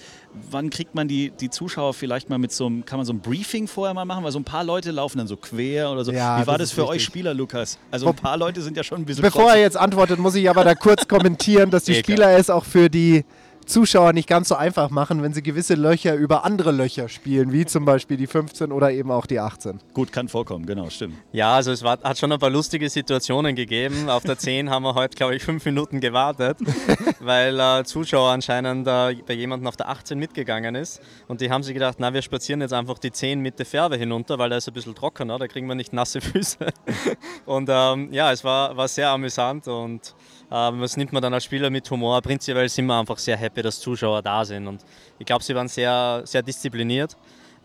wann 0.52 0.70
kriegt 0.70 0.96
man 0.96 1.08
die, 1.08 1.32
die 1.32 1.50
Zuschauer 1.50 1.94
vielleicht 1.94 2.30
mal 2.30 2.38
mit 2.38 2.52
so 2.52 2.66
einem, 2.66 2.86
kann 2.86 2.98
man 2.98 3.06
so 3.06 3.14
ein 3.14 3.20
Briefing 3.20 3.68
vorher 3.68 3.94
mal 3.94 4.06
machen, 4.06 4.24
weil 4.24 4.32
so 4.32 4.40
ein 4.40 4.44
paar 4.44 4.64
Leute 4.64 4.92
laufen 4.92 5.18
dann 5.18 5.28
so 5.28 5.38
quer 5.38 5.92
oder 5.92 6.04
so. 6.06 6.12
Ja, 6.12 6.42
Wie 6.42 6.48
war 6.48 6.58
das 6.58 6.70
das 6.70 6.76
für 6.76 6.84
euch 6.84 6.96
richtig. 6.96 7.06
Spieler, 7.06 7.34
Lukas? 7.34 7.78
Also 7.92 8.08
ein 8.08 8.16
paar 8.16 8.38
Leute 8.38 8.62
sind 8.62 8.78
ja 8.78 8.84
schon 8.84 9.02
ein 9.02 9.06
bisschen 9.06 9.22
Bevor 9.22 9.44
er 9.44 9.48
trotzig. 9.48 9.62
jetzt 9.64 9.78
antwortet, 9.78 10.20
muss 10.20 10.36
ich 10.36 10.50
aber 10.50 10.64
da 10.64 10.76
kurz 10.76 11.08
kommentieren, 11.08 11.70
dass 11.70 11.84
die. 11.84 11.96
Spieler 12.06 12.38
es 12.38 12.50
auch 12.50 12.66
für 12.66 12.90
die 12.90 13.26
Zuschauer 13.66 14.14
nicht 14.14 14.28
ganz 14.28 14.50
so 14.50 14.56
einfach 14.56 14.90
machen, 14.90 15.24
wenn 15.24 15.34
sie 15.34 15.42
gewisse 15.42 15.76
Löcher 15.76 16.16
über 16.16 16.46
andere 16.46 16.72
Löcher 16.72 17.10
spielen, 17.10 17.52
wie 17.52 17.66
zum 17.66 17.86
Beispiel 17.86 18.18
die 18.18 18.28
15 18.28 18.72
oder 18.72 18.92
eben 18.92 19.12
auch 19.12 19.26
die 19.26 19.40
18. 19.40 19.80
Gut, 19.94 20.12
kann 20.12 20.28
vorkommen, 20.28 20.66
genau, 20.66 20.90
stimmt. 20.90 21.16
Ja, 21.32 21.56
also 21.56 21.72
es 21.72 21.84
war, 21.84 22.00
hat 22.02 22.18
schon 22.18 22.32
ein 22.32 22.40
paar 22.40 22.50
lustige 22.50 22.90
Situationen 22.90 23.56
gegeben. 23.56 24.10
Auf 24.10 24.24
der 24.24 24.38
10 24.38 24.70
haben 24.70 24.84
wir 24.84 24.96
heute, 24.96 25.16
glaube 25.16 25.36
ich, 25.36 25.44
fünf 25.44 25.66
Minuten 25.66 26.00
gewartet, 26.00 26.58
weil 27.20 27.60
äh, 27.60 27.84
Zuschauer 27.84 28.32
anscheinend 28.32 28.88
äh, 28.88 29.16
bei 29.26 29.34
jemandem 29.34 29.68
auf 29.68 29.78
der 29.78 29.90
18 29.90 30.18
mitgegangen 30.18 30.76
ist. 30.76 31.02
Und 31.28 31.42
die 31.42 31.50
haben 31.50 31.64
sich 31.64 31.74
gedacht, 31.74 31.98
na, 32.00 32.14
wir 32.14 32.22
spazieren 32.22 32.62
jetzt 32.62 32.74
einfach 32.74 33.00
die 33.00 33.12
10 33.12 33.40
mit 33.40 33.58
der 33.60 33.66
Färbe 33.66 33.98
hinunter, 33.98 34.38
weil 34.38 34.50
da 34.50 34.58
ist 34.58 34.68
ein 34.68 34.74
bisschen 34.74 34.96
trockener, 34.96 35.40
da 35.40 35.48
kriegen 35.48 35.68
wir 35.68 35.76
nicht 35.76 35.94
nasse 35.94 36.22
Füße. 36.22 36.58
Und 37.46 37.70
ähm, 37.72 38.10
ja, 38.12 38.32
es 38.32 38.44
war, 38.44 38.76
war 38.78 38.88
sehr 38.88 39.10
amüsant 39.10 39.68
und 39.68 40.16
ähm, 40.52 40.82
das 40.82 40.98
nimmt 40.98 41.14
man 41.14 41.22
dann 41.22 41.34
als 41.34 41.44
Spieler 41.44 41.70
mit 41.70 41.90
Humor. 41.90 42.22
Prinzipiell 42.22 42.70
sind 42.70 42.86
wir 42.86 43.00
einfach 43.00 43.18
sehr 43.18 43.38
happy, 43.38 43.55
dass 43.64 43.80
Zuschauer 43.80 44.22
da 44.22 44.44
sind. 44.46 44.68
Und 44.68 44.84
ich 45.20 45.26
glaube, 45.26 45.44
sie 45.44 45.56
waren 45.56 45.68
sehr, 45.68 46.22
sehr 46.26 46.42
diszipliniert. 46.44 47.16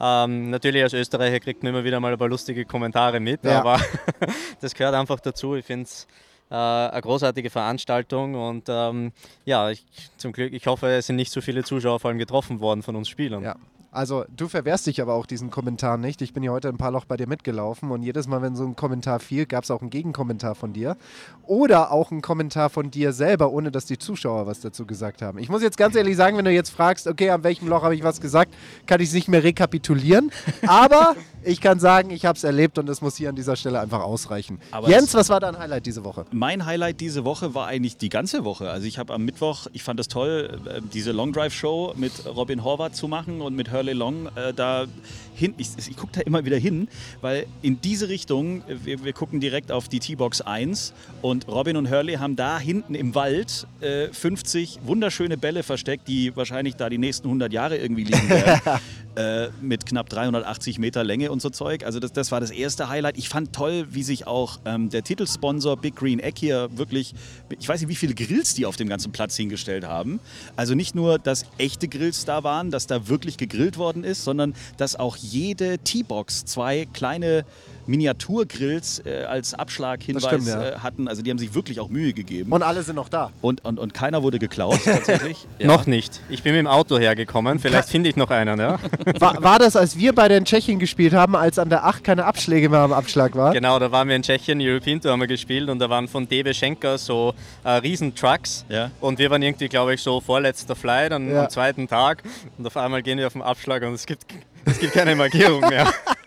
Ähm, 0.00 0.50
natürlich 0.50 0.82
als 0.82 0.94
Österreicher 0.94 1.40
kriegt 1.40 1.62
man 1.62 1.74
immer 1.74 1.84
wieder 1.84 2.00
mal 2.00 2.12
ein 2.12 2.18
paar 2.18 2.28
lustige 2.28 2.64
Kommentare 2.64 3.20
mit, 3.20 3.44
Ja. 3.44 3.60
aber 3.60 3.78
das 4.60 4.74
gehört 4.74 4.94
einfach 4.94 5.20
dazu. 5.20 5.56
Ich 5.56 5.66
finde 5.66 5.84
es 5.84 6.06
äh, 6.50 6.54
eine 6.54 7.00
großartige 7.02 7.50
Veranstaltung 7.50 8.34
und 8.34 8.64
ähm, 8.68 9.12
ja, 9.44 9.70
ich, 9.70 9.84
zum 10.16 10.32
Glück, 10.32 10.52
ich 10.54 10.66
hoffe, 10.66 10.88
es 10.88 11.06
sind 11.06 11.16
nicht 11.16 11.30
so 11.30 11.40
viele 11.42 11.64
Zuschauer 11.64 12.00
vor 12.00 12.08
allem 12.08 12.18
getroffen 12.18 12.60
worden 12.60 12.82
von 12.82 12.96
uns 12.96 13.08
Spielern. 13.10 13.42
Ja. 13.44 13.56
Also 13.92 14.24
du 14.36 14.46
verwehrst 14.46 14.86
dich 14.86 15.02
aber 15.02 15.14
auch 15.14 15.26
diesen 15.26 15.50
Kommentar 15.50 15.96
nicht. 15.96 16.22
Ich 16.22 16.32
bin 16.32 16.44
ja 16.44 16.52
heute 16.52 16.68
ein 16.68 16.76
paar 16.76 16.92
Loch 16.92 17.06
bei 17.06 17.16
dir 17.16 17.26
mitgelaufen 17.26 17.90
und 17.90 18.02
jedes 18.02 18.28
Mal, 18.28 18.40
wenn 18.40 18.54
so 18.54 18.64
ein 18.64 18.76
Kommentar 18.76 19.18
fiel, 19.18 19.46
gab 19.46 19.64
es 19.64 19.70
auch 19.72 19.80
einen 19.80 19.90
Gegenkommentar 19.90 20.54
von 20.54 20.72
dir. 20.72 20.96
Oder 21.42 21.90
auch 21.90 22.12
einen 22.12 22.22
Kommentar 22.22 22.70
von 22.70 22.92
dir 22.92 23.12
selber, 23.12 23.50
ohne 23.50 23.72
dass 23.72 23.86
die 23.86 23.98
Zuschauer 23.98 24.46
was 24.46 24.60
dazu 24.60 24.86
gesagt 24.86 25.22
haben. 25.22 25.38
Ich 25.38 25.48
muss 25.48 25.60
jetzt 25.62 25.76
ganz 25.76 25.96
ehrlich 25.96 26.16
sagen, 26.16 26.36
wenn 26.36 26.44
du 26.44 26.52
jetzt 26.52 26.70
fragst, 26.70 27.08
okay, 27.08 27.30
an 27.30 27.42
welchem 27.42 27.66
Loch 27.66 27.82
habe 27.82 27.96
ich 27.96 28.04
was 28.04 28.20
gesagt, 28.20 28.54
kann 28.86 29.00
ich 29.00 29.08
es 29.08 29.14
nicht 29.14 29.26
mehr 29.26 29.42
rekapitulieren. 29.42 30.30
Aber 30.68 31.16
ich 31.42 31.60
kann 31.60 31.80
sagen, 31.80 32.10
ich 32.10 32.26
habe 32.26 32.36
es 32.36 32.44
erlebt 32.44 32.78
und 32.78 32.88
es 32.88 33.00
muss 33.00 33.16
hier 33.16 33.30
an 33.30 33.34
dieser 33.34 33.56
Stelle 33.56 33.80
einfach 33.80 34.02
ausreichen. 34.02 34.60
Aber 34.70 34.88
Jens, 34.88 35.14
was 35.14 35.30
war 35.30 35.40
dein 35.40 35.58
Highlight 35.58 35.86
diese 35.86 36.04
Woche? 36.04 36.26
Mein 36.30 36.64
Highlight 36.64 37.00
diese 37.00 37.24
Woche 37.24 37.54
war 37.54 37.66
eigentlich 37.66 37.96
die 37.96 38.08
ganze 38.08 38.44
Woche. 38.44 38.70
Also 38.70 38.86
ich 38.86 38.98
habe 38.98 39.12
am 39.14 39.24
Mittwoch, 39.24 39.66
ich 39.72 39.82
fand 39.82 39.98
es 39.98 40.06
toll, 40.08 40.60
äh, 40.66 40.80
diese 40.92 41.12
Long 41.12 41.32
Drive 41.32 41.54
Show 41.54 41.92
mit 41.96 42.12
Robin 42.26 42.62
Horvath 42.62 42.94
zu 42.94 43.08
machen 43.08 43.40
und 43.40 43.56
mit 43.56 43.72
Hurley 43.80 43.94
Long 43.94 44.26
äh, 44.36 44.52
da 44.52 44.86
hin. 45.34 45.54
Ich, 45.56 45.70
ich 45.78 45.96
gucke 45.96 46.12
da 46.12 46.20
immer 46.20 46.44
wieder 46.44 46.58
hin, 46.58 46.88
weil 47.22 47.46
in 47.62 47.80
diese 47.80 48.08
Richtung, 48.08 48.62
äh, 48.68 48.76
wir, 48.84 49.04
wir 49.04 49.12
gucken 49.14 49.40
direkt 49.40 49.72
auf 49.72 49.88
die 49.88 49.98
T-Box 49.98 50.42
1 50.42 50.92
und 51.22 51.48
Robin 51.48 51.76
und 51.76 51.90
Hurley 51.90 52.14
haben 52.14 52.36
da 52.36 52.58
hinten 52.58 52.94
im 52.94 53.14
Wald 53.14 53.66
äh, 53.80 54.08
50 54.08 54.80
wunderschöne 54.84 55.38
Bälle 55.38 55.62
versteckt, 55.62 56.08
die 56.08 56.36
wahrscheinlich 56.36 56.76
da 56.76 56.90
die 56.90 56.98
nächsten 56.98 57.26
100 57.26 57.52
Jahre 57.52 57.78
irgendwie 57.78 58.04
liegen 58.04 58.28
werden. 58.28 58.60
äh, 59.16 59.48
mit 59.60 59.86
knapp 59.86 60.08
380 60.08 60.78
Meter 60.78 61.02
Länge 61.04 61.30
und 61.30 61.42
so 61.42 61.50
Zeug. 61.50 61.84
Also 61.84 62.00
das, 62.00 62.12
das 62.12 62.30
war 62.30 62.40
das 62.40 62.50
erste 62.50 62.88
Highlight. 62.88 63.18
Ich 63.18 63.28
fand 63.28 63.52
toll, 63.52 63.86
wie 63.90 64.02
sich 64.02 64.26
auch 64.26 64.60
ähm, 64.64 64.90
der 64.90 65.02
Titelsponsor 65.02 65.76
Big 65.76 65.96
Green 65.96 66.20
Egg 66.20 66.38
hier 66.38 66.68
wirklich, 66.76 67.14
ich 67.58 67.68
weiß 67.68 67.80
nicht, 67.80 67.88
wie 67.88 67.96
viele 67.96 68.14
Grills 68.14 68.54
die 68.54 68.66
auf 68.66 68.76
dem 68.76 68.88
ganzen 68.88 69.12
Platz 69.12 69.36
hingestellt 69.36 69.84
haben. 69.84 70.20
Also 70.56 70.74
nicht 70.74 70.94
nur, 70.94 71.18
dass 71.18 71.44
echte 71.58 71.88
Grills 71.88 72.24
da 72.24 72.44
waren, 72.44 72.70
dass 72.70 72.86
da 72.86 73.08
wirklich 73.08 73.36
gegrillt 73.36 73.69
worden 73.78 74.04
ist, 74.04 74.24
sondern 74.24 74.54
dass 74.76 74.96
auch 74.96 75.16
jede 75.16 75.78
T-Box 75.78 76.44
zwei 76.44 76.86
kleine 76.92 77.44
Miniaturgrills 77.86 79.02
äh, 79.04 79.24
als 79.24 79.54
Abschlaghinweis 79.54 80.24
stimmt, 80.24 80.46
ja. 80.46 80.62
äh, 80.68 80.78
hatten. 80.78 81.08
Also 81.08 81.22
die 81.22 81.30
haben 81.30 81.38
sich 81.38 81.54
wirklich 81.54 81.80
auch 81.80 81.88
Mühe 81.88 82.12
gegeben. 82.12 82.52
Und 82.52 82.62
alle 82.62 82.82
sind 82.82 82.96
noch 82.96 83.08
da. 83.08 83.30
Und, 83.40 83.64
und, 83.64 83.78
und 83.78 83.94
keiner 83.94 84.22
wurde 84.22 84.38
geklaut, 84.38 84.80
tatsächlich. 84.84 85.46
Noch 85.60 85.86
nicht. 85.86 86.20
Ich 86.28 86.42
bin 86.42 86.52
mit 86.52 86.60
dem 86.60 86.66
Auto 86.66 86.98
hergekommen. 86.98 87.58
Vielleicht 87.58 87.88
finde 87.88 88.08
ich 88.08 88.16
noch 88.16 88.30
einen, 88.30 88.58
ja. 88.58 88.78
War, 89.18 89.42
war 89.42 89.58
das, 89.58 89.76
als 89.76 89.96
wir 89.96 90.14
beide 90.14 90.36
in 90.36 90.44
Tschechien 90.44 90.78
gespielt 90.78 91.12
haben, 91.12 91.36
als 91.36 91.58
an 91.58 91.68
der 91.68 91.84
8 91.84 92.02
keine 92.02 92.24
Abschläge 92.24 92.68
mehr 92.68 92.80
am 92.80 92.92
Abschlag 92.92 93.34
war? 93.36 93.52
Genau, 93.52 93.78
da 93.78 93.92
waren 93.92 94.08
wir 94.08 94.16
in 94.16 94.22
Tschechien, 94.22 94.58
European 94.60 95.00
Tour 95.00 95.12
haben 95.12 95.20
wir 95.20 95.26
gespielt 95.26 95.68
und 95.68 95.78
da 95.78 95.88
waren 95.90 96.08
von 96.08 96.28
DB 96.28 96.52
Schenker 96.54 96.98
so 96.98 97.34
äh, 97.64 97.70
Riesentrucks. 97.70 98.64
Ja. 98.68 98.90
Und 99.00 99.18
wir 99.18 99.30
waren 99.30 99.42
irgendwie, 99.42 99.68
glaube 99.68 99.94
ich, 99.94 100.02
so 100.02 100.20
vorletzter 100.20 100.74
Flight 100.76 101.12
an, 101.12 101.30
Ja. 101.30 101.44
am 101.44 101.50
zweiten 101.50 101.86
Tag. 101.88 102.22
Und 102.58 102.66
auf 102.66 102.76
einmal 102.76 103.02
gehen 103.02 103.18
wir 103.18 103.26
auf 103.26 103.34
den 103.34 103.42
Abschlag 103.42 103.82
und 103.82 103.94
es 103.94 104.06
gibt, 104.06 104.24
es 104.64 104.78
gibt 104.78 104.92
keine 104.92 105.14
Markierung 105.14 105.60
mehr. 105.68 105.92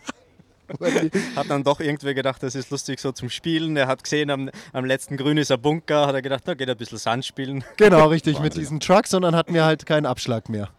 Hat 1.36 1.50
dann 1.50 1.64
doch 1.64 1.80
irgendwie 1.80 2.14
gedacht, 2.14 2.42
das 2.44 2.56
ist 2.56 2.70
lustig 2.72 3.00
so 3.00 3.12
zum 3.12 3.30
Spielen. 3.30 3.76
Er 3.78 3.88
hat 3.88 4.04
gesehen, 4.04 4.30
am, 4.30 4.50
am 4.72 4.86
letzten 4.86 5.18
Grün 5.18 5.38
ist 5.38 5.52
ein 5.52 5.62
Bunker, 5.62 6.08
hat 6.08 6.16
er 6.16 6.22
gedacht, 6.22 6.44
da 6.48 6.54
geht 6.54 6.68
er 6.68 6.76
ein 6.76 6.78
bisschen 6.78 6.98
Sand 6.98 7.26
spielen. 7.26 7.64
Genau, 7.78 8.08
richtig, 8.08 8.40
mit 8.40 8.56
diesen 8.56 8.80
Trucks 8.80 9.14
und 9.14 9.24
dann 9.24 9.36
hatten 9.36 9.54
wir 9.54 9.66
halt 9.66 9.86
keinen 9.86 10.06
Abschlag 10.06 10.48
mehr. 10.48 10.70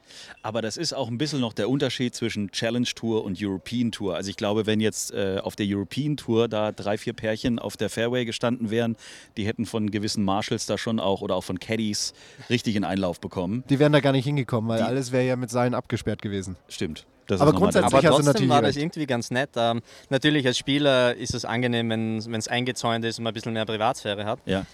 Aber 0.43 0.63
das 0.63 0.77
ist 0.77 0.93
auch 0.95 1.09
ein 1.09 1.19
bisschen 1.19 1.41
noch 1.41 1.53
der 1.53 1.69
Unterschied 1.69 2.15
zwischen 2.15 2.51
Challenge 2.51 2.87
Tour 2.95 3.25
und 3.25 3.37
European 3.43 3.91
Tour. 3.93 4.15
Also 4.15 4.31
ich 4.31 4.37
glaube, 4.37 4.65
wenn 4.67 4.81
jetzt 4.81 5.13
äh, 5.13 5.39
auf 5.43 5.57
der 5.57 5.67
European 5.69 6.17
Tour 6.17 6.49
da 6.49 6.73
drei, 6.73 6.97
vier 6.99 7.13
Pärchen 7.15 7.59
auf 7.59 7.77
der 7.77 7.91
Fairway 7.91 8.25
gestanden 8.25 8.71
wären, 8.71 8.97
die 9.37 9.45
hätten 9.47 9.67
von 9.67 9.91
gewissen 9.91 10.25
Marshalls 10.25 10.67
da 10.67 10.79
schon 10.79 11.01
auch 11.01 11.21
oder 11.21 11.35
auch 11.35 11.45
von 11.45 11.59
Caddies 11.59 12.13
richtig 12.49 12.77
in 12.77 12.85
Einlauf 12.85 13.21
bekommen. 13.21 13.65
Die 13.69 13.79
wären 13.79 13.93
da 13.93 14.01
gar 14.01 14.13
nicht 14.13 14.25
hingekommen, 14.25 14.69
weil 14.71 14.79
Die- 14.79 14.85
alles 14.85 15.11
wäre 15.13 15.25
ja 15.27 15.37
mit 15.37 15.51
Seilen 15.51 15.75
abgesperrt 15.75 16.23
gewesen. 16.23 16.57
Stimmt. 16.69 17.07
Das 17.27 17.41
Aber 17.41 17.53
grundsätzlich- 17.53 17.95
Aber 17.95 18.03
trotzdem 18.09 18.27
natürlich 18.27 18.49
war 18.51 18.63
das 18.63 18.77
irgendwie 18.77 19.07
ganz 19.07 19.31
nett. 19.31 19.51
Ähm, 19.57 19.81
natürlich 20.11 20.47
als 20.47 20.59
Spieler 20.59 21.15
ist 21.15 21.35
es 21.35 21.45
angenehm, 21.45 21.89
wenn 21.91 22.19
es 22.35 22.49
eingezäunt 22.49 23.05
ist 23.05 23.19
und 23.19 23.25
man 23.25 23.31
ein 23.31 23.35
bisschen 23.35 23.53
mehr 23.55 23.65
Privatsphäre 23.65 24.25
hat. 24.27 24.39
Ja. 24.45 24.65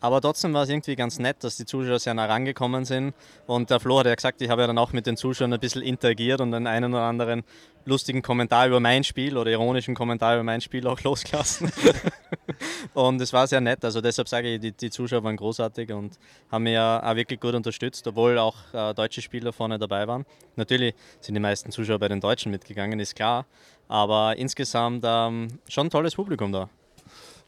Aber 0.00 0.20
trotzdem 0.20 0.52
war 0.52 0.64
es 0.64 0.68
irgendwie 0.68 0.94
ganz 0.94 1.18
nett, 1.18 1.42
dass 1.42 1.56
die 1.56 1.64
Zuschauer 1.64 1.98
sehr 1.98 2.14
nah 2.14 2.26
rangekommen 2.26 2.84
sind. 2.84 3.14
Und 3.46 3.70
der 3.70 3.80
Flo 3.80 3.98
hat 3.98 4.06
ja 4.06 4.14
gesagt, 4.14 4.42
ich 4.42 4.50
habe 4.50 4.60
ja 4.60 4.66
dann 4.66 4.78
auch 4.78 4.92
mit 4.92 5.06
den 5.06 5.16
Zuschauern 5.16 5.52
ein 5.52 5.60
bisschen 5.60 5.82
interagiert 5.82 6.40
und 6.40 6.52
den 6.52 6.66
einen 6.66 6.92
oder 6.92 7.04
anderen 7.04 7.44
lustigen 7.86 8.20
Kommentar 8.20 8.66
über 8.66 8.80
mein 8.80 9.04
Spiel 9.04 9.36
oder 9.38 9.50
ironischen 9.50 9.94
Kommentar 9.94 10.34
über 10.34 10.42
mein 10.42 10.60
Spiel 10.60 10.86
auch 10.86 11.00
losgelassen. 11.02 11.72
und 12.94 13.20
es 13.20 13.32
war 13.32 13.46
sehr 13.46 13.60
nett. 13.60 13.84
Also 13.84 14.00
deshalb 14.00 14.28
sage 14.28 14.54
ich, 14.54 14.60
die, 14.60 14.72
die 14.72 14.90
Zuschauer 14.90 15.24
waren 15.24 15.36
großartig 15.36 15.90
und 15.92 16.18
haben 16.50 16.64
mir 16.64 16.72
ja 16.72 17.02
auch 17.02 17.16
wirklich 17.16 17.40
gut 17.40 17.54
unterstützt, 17.54 18.06
obwohl 18.06 18.38
auch 18.38 18.56
äh, 18.74 18.92
deutsche 18.92 19.22
Spieler 19.22 19.52
vorne 19.52 19.78
dabei 19.78 20.06
waren. 20.06 20.26
Natürlich 20.56 20.94
sind 21.20 21.34
die 21.34 21.40
meisten 21.40 21.70
Zuschauer 21.70 21.98
bei 21.98 22.08
den 22.08 22.20
Deutschen 22.20 22.50
mitgegangen, 22.52 23.00
ist 23.00 23.14
klar. 23.14 23.46
Aber 23.88 24.36
insgesamt 24.36 25.04
ähm, 25.06 25.48
schon 25.68 25.86
ein 25.86 25.90
tolles 25.90 26.16
Publikum 26.16 26.52
da. 26.52 26.68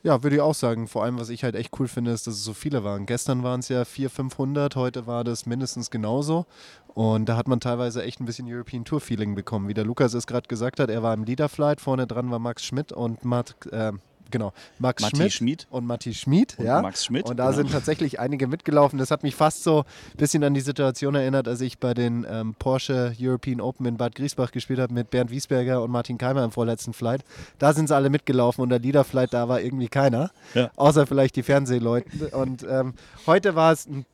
Ja, 0.04 0.22
würde 0.22 0.36
ich 0.36 0.42
auch 0.42 0.54
sagen. 0.54 0.86
Vor 0.86 1.02
allem, 1.02 1.18
was 1.18 1.28
ich 1.28 1.42
halt 1.42 1.56
echt 1.56 1.78
cool 1.78 1.88
finde, 1.88 2.12
ist, 2.12 2.26
dass 2.26 2.34
es 2.34 2.44
so 2.44 2.54
viele 2.54 2.84
waren. 2.84 3.04
Gestern 3.06 3.42
waren 3.42 3.60
es 3.60 3.68
ja 3.68 3.84
400, 3.84 4.14
500, 4.14 4.76
heute 4.76 5.06
war 5.06 5.24
das 5.24 5.44
mindestens 5.44 5.90
genauso. 5.90 6.46
Und 6.94 7.28
da 7.28 7.36
hat 7.36 7.48
man 7.48 7.60
teilweise 7.60 8.02
echt 8.02 8.20
ein 8.20 8.24
bisschen 8.24 8.52
European 8.52 8.84
Tour 8.84 9.00
Feeling 9.00 9.34
bekommen. 9.34 9.68
Wie 9.68 9.74
der 9.74 9.84
Lukas 9.84 10.14
es 10.14 10.26
gerade 10.26 10.48
gesagt 10.48 10.78
hat, 10.80 10.88
er 10.90 11.02
war 11.02 11.14
im 11.14 11.24
Leaderflight, 11.24 11.80
vorne 11.80 12.06
dran 12.06 12.30
war 12.30 12.38
Max 12.38 12.64
Schmidt 12.64 12.92
und 12.92 13.24
Matt, 13.24 13.56
äh, 13.72 13.92
genau, 14.30 14.52
Max 14.78 15.02
Matti 15.02 15.16
Schmidt, 15.16 15.32
Schmid. 15.32 15.66
und 15.70 15.86
Matti 15.86 16.14
Schmid. 16.14 16.58
Und 16.58 16.64
ja. 16.64 16.82
Max 16.82 17.04
Schmidt, 17.04 17.26
Und 17.26 17.36
da 17.36 17.46
genau. 17.46 17.56
sind 17.56 17.72
tatsächlich 17.72 18.20
einige 18.20 18.46
mitgelaufen. 18.46 18.98
Das 18.98 19.10
hat 19.10 19.22
mich 19.22 19.34
fast 19.34 19.62
so 19.62 19.80
ein 19.80 20.16
bisschen 20.16 20.44
an 20.44 20.54
die 20.54 20.60
Situation 20.60 21.14
erinnert, 21.14 21.48
als 21.48 21.60
ich 21.60 21.78
bei 21.78 21.94
den 21.94 22.26
ähm, 22.28 22.54
Porsche 22.58 23.14
European 23.20 23.60
Open 23.60 23.86
in 23.86 23.96
Bad 23.96 24.14
Griesbach 24.14 24.50
gespielt 24.50 24.78
habe 24.78 24.92
mit 24.92 25.10
Bernd 25.10 25.30
Wiesberger 25.30 25.82
und 25.82 25.90
Martin 25.90 26.18
Keimer 26.18 26.44
im 26.44 26.50
vorletzten 26.50 26.92
Flight. 26.92 27.24
Da 27.58 27.72
sind 27.72 27.88
sie 27.88 27.94
alle 27.94 28.10
mitgelaufen 28.10 28.62
und 28.62 28.70
der 28.70 28.78
Leaderflight, 28.78 29.32
da 29.32 29.48
war 29.48 29.60
irgendwie 29.60 29.88
keiner. 29.88 30.30
Ja. 30.54 30.70
Außer 30.76 31.06
vielleicht 31.06 31.36
die 31.36 31.42
Fernsehleute. 31.42 32.28
Und 32.30 32.66
ähm, 32.68 32.94
heute 33.26 33.54
war 33.54 33.72
es 33.72 33.86
ein 33.86 34.04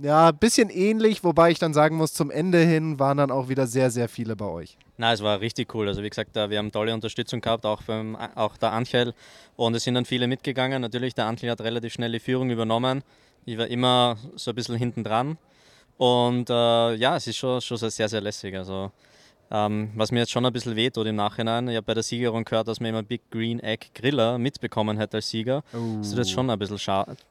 ja, 0.00 0.28
ein 0.28 0.38
bisschen 0.38 0.70
ähnlich, 0.70 1.22
wobei 1.24 1.50
ich 1.50 1.58
dann 1.58 1.74
sagen 1.74 1.96
muss, 1.96 2.14
zum 2.14 2.30
Ende 2.30 2.58
hin 2.58 2.98
waren 2.98 3.18
dann 3.18 3.30
auch 3.30 3.48
wieder 3.48 3.66
sehr, 3.66 3.90
sehr 3.90 4.08
viele 4.08 4.36
bei 4.36 4.46
euch. 4.46 4.76
Na, 4.96 5.12
es 5.12 5.22
war 5.22 5.40
richtig 5.40 5.74
cool. 5.74 5.88
Also 5.88 6.02
wie 6.02 6.08
gesagt, 6.08 6.34
wir 6.34 6.58
haben 6.58 6.70
tolle 6.72 6.94
Unterstützung 6.94 7.40
gehabt, 7.40 7.66
auch, 7.66 7.82
beim, 7.82 8.16
auch 8.34 8.56
der 8.56 8.72
Anchel. 8.72 9.14
Und 9.56 9.74
es 9.74 9.84
sind 9.84 9.94
dann 9.94 10.04
viele 10.04 10.26
mitgegangen. 10.26 10.80
Natürlich, 10.80 11.14
der 11.14 11.26
Anchel 11.26 11.50
hat 11.50 11.60
relativ 11.60 11.92
schnell 11.92 12.12
die 12.12 12.20
Führung 12.20 12.50
übernommen. 12.50 13.02
Ich 13.44 13.58
war 13.58 13.66
immer 13.66 14.16
so 14.36 14.52
ein 14.52 14.54
bisschen 14.54 14.76
hinten 14.76 15.04
dran. 15.04 15.38
Und 15.98 16.48
äh, 16.50 16.94
ja, 16.94 17.16
es 17.16 17.26
ist 17.26 17.36
schon, 17.36 17.60
schon 17.60 17.78
sehr, 17.78 18.08
sehr 18.08 18.20
lässig. 18.20 18.56
Also 18.56 18.92
was 19.52 20.10
mir 20.12 20.20
jetzt 20.20 20.30
schon 20.30 20.46
ein 20.46 20.52
bisschen 20.52 20.76
wehtut 20.76 21.06
im 21.06 21.16
Nachhinein, 21.16 21.68
ich 21.68 21.76
habe 21.76 21.84
bei 21.84 21.94
der 21.94 22.02
Siegerung 22.02 22.44
gehört, 22.44 22.68
dass 22.68 22.80
man 22.80 22.88
immer 22.90 23.02
Big 23.02 23.30
Green 23.30 23.60
Egg 23.60 23.86
Griller 23.94 24.38
mitbekommen 24.38 24.96
hätte 24.96 25.18
als 25.18 25.28
Sieger. 25.28 25.62
Das 25.98 26.08
tut 26.10 26.18
jetzt 26.18 26.30
schon 26.30 26.48
ein 26.48 26.58
bisschen, 26.58 26.78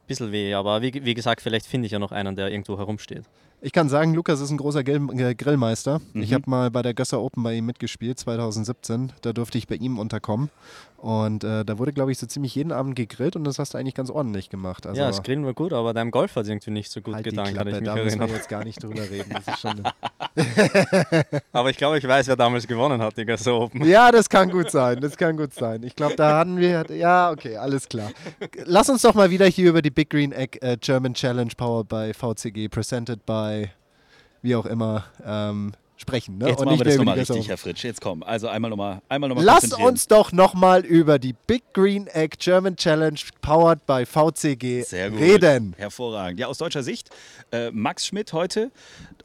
bisschen 0.06 0.32
weh. 0.32 0.54
Aber 0.54 0.82
wie, 0.82 0.94
wie 1.04 1.14
gesagt, 1.16 1.42
vielleicht 1.42 1.66
finde 1.66 1.88
ich 1.88 1.92
ja 1.92 2.00
noch 2.00 2.12
einen, 2.12 2.36
der 2.36 2.50
irgendwo 2.50 2.78
herumsteht. 2.78 3.24
Ich 3.64 3.74
kann 3.74 3.90
sagen, 3.90 4.16
Lukas 4.16 4.42
ist 4.42 4.50
ein 4.50 4.58
großer 4.58 4.84
Grill 4.84 5.36
Grillmeister. 5.36 6.02
Ich 6.16 6.34
habe 6.34 6.50
mal 6.50 6.72
bei 6.72 6.82
der 6.82 6.96
Gösser 6.96 7.22
Open 7.22 7.44
bei 7.44 7.54
ihm 7.54 7.66
mitgespielt, 7.68 8.18
2017. 8.18 9.14
Da 9.22 9.34
durfte 9.34 9.60
ich 9.60 9.68
bei 9.68 9.76
ihm 9.76 10.00
unterkommen. 10.00 10.50
Und 11.02 11.44
äh, 11.44 11.66
da 11.66 11.80
wurde, 11.80 11.94
glaube 11.94 12.12
ich, 12.12 12.20
so 12.20 12.28
ziemlich 12.28 12.54
jeden 12.54 12.72
Abend 12.72 12.96
gegrillt 12.96 13.36
und 13.36 13.44
das 13.44 13.58
hast 13.58 13.74
du 13.74 13.80
eigentlich 13.80 13.96
ganz 13.96 14.12
ordentlich 14.12 14.52
gemacht. 14.52 14.86
Also, 14.86 15.02
ja, 15.02 15.08
das 15.08 15.24
Grillen 15.24 15.44
war 15.46 15.56
gut, 15.56 15.74
aber 15.74 15.96
deinem 15.96 16.12
Golf 16.12 16.36
hat 16.36 16.44
es 16.44 16.50
irgendwie 16.50 16.70
nicht 16.70 16.92
so 16.92 17.02
gut 17.02 17.16
halt 17.16 17.24
getan, 17.24 17.56
kann 17.56 17.68
ich 17.68 17.74
mich 17.74 17.84
da 17.84 17.96
müssen 17.96 18.20
wir 18.20 18.26
erinnern. 18.26 18.30
jetzt 18.30 18.50
gar 18.50 18.64
nicht 18.64 18.84
drüber 18.84 19.10
reden. 19.10 19.32
Das 19.34 19.48
ist 19.48 19.62
schon 19.62 19.82
Aber 21.52 21.72
ich 21.72 21.78
glaube, 21.78 21.98
ich 21.98 22.08
weiß, 22.08 22.28
wer 22.28 22.36
damals 22.36 22.68
gewonnen 22.68 23.02
hat, 23.02 23.18
die 23.18 23.26
Gösser 23.26 23.56
Open. 23.56 23.84
ja, 23.84 24.12
das 24.12 24.30
kann 24.30 24.52
gut 24.52 24.70
sein. 24.70 25.02
Das 25.02 25.18
kann 25.18 25.38
gut 25.38 25.56
sein. 25.56 25.82
Ich 25.82 25.96
glaube, 25.96 26.16
da 26.16 26.38
hatten 26.38 26.58
wir. 26.58 26.86
Ja, 26.96 27.32
okay, 27.32 27.58
alles 27.58 27.90
klar. 27.90 28.12
Lass 28.66 28.88
uns 28.88 29.02
doch 29.02 29.16
mal 29.16 29.32
wieder 29.32 29.48
hier 29.48 29.70
über 29.70 29.82
die 29.82 29.90
Big 29.90 30.12
Green 30.12 30.32
Egg 30.32 30.60
äh, 30.62 30.78
German 30.80 31.16
Challenge 31.16 31.52
powered 31.58 31.88
by 31.90 32.14
VCG, 32.14 32.70
presented 32.70 33.26
by 33.26 33.51
wie 34.42 34.56
auch 34.56 34.66
immer, 34.66 35.06
ähm, 35.26 35.74
sprechen. 36.02 36.38
Ne? 36.38 36.50
Jetzt 36.50 36.60
Und 36.60 36.66
machen 36.66 36.80
wir 36.80 36.86
das 36.86 36.98
nochmal 36.98 37.18
richtig. 37.18 37.48
Herr 37.48 37.58
Fritsch. 37.58 37.84
Jetzt 37.84 38.02
komm, 38.02 38.24
also 38.24 38.48
einmal 38.48 38.70
nochmal 38.70 39.02
einmal 39.08 39.30
noch 39.30 39.42
mal 39.42 39.86
uns 39.86 40.08
doch 40.08 40.32
nochmal 40.32 40.84
über 40.86 41.20
die 41.20 41.34
Big 41.48 41.64
Green 41.74 42.08
Egg 42.08 42.38
German 42.40 42.76
Challenge 42.76 43.20
powered 43.42 43.86
by 43.86 44.06
VCG 44.06 44.82
Sehr 44.84 45.12
gut. 45.12 45.20
reden. 45.20 45.74
Hervorragend. 45.78 46.40
Ja, 46.40 46.48
aus 46.48 46.58
deutscher 46.58 46.84
Sicht, 46.84 47.10
äh, 47.52 47.72
Max 47.72 48.08
Schmidt 48.08 48.34
heute 48.34 48.72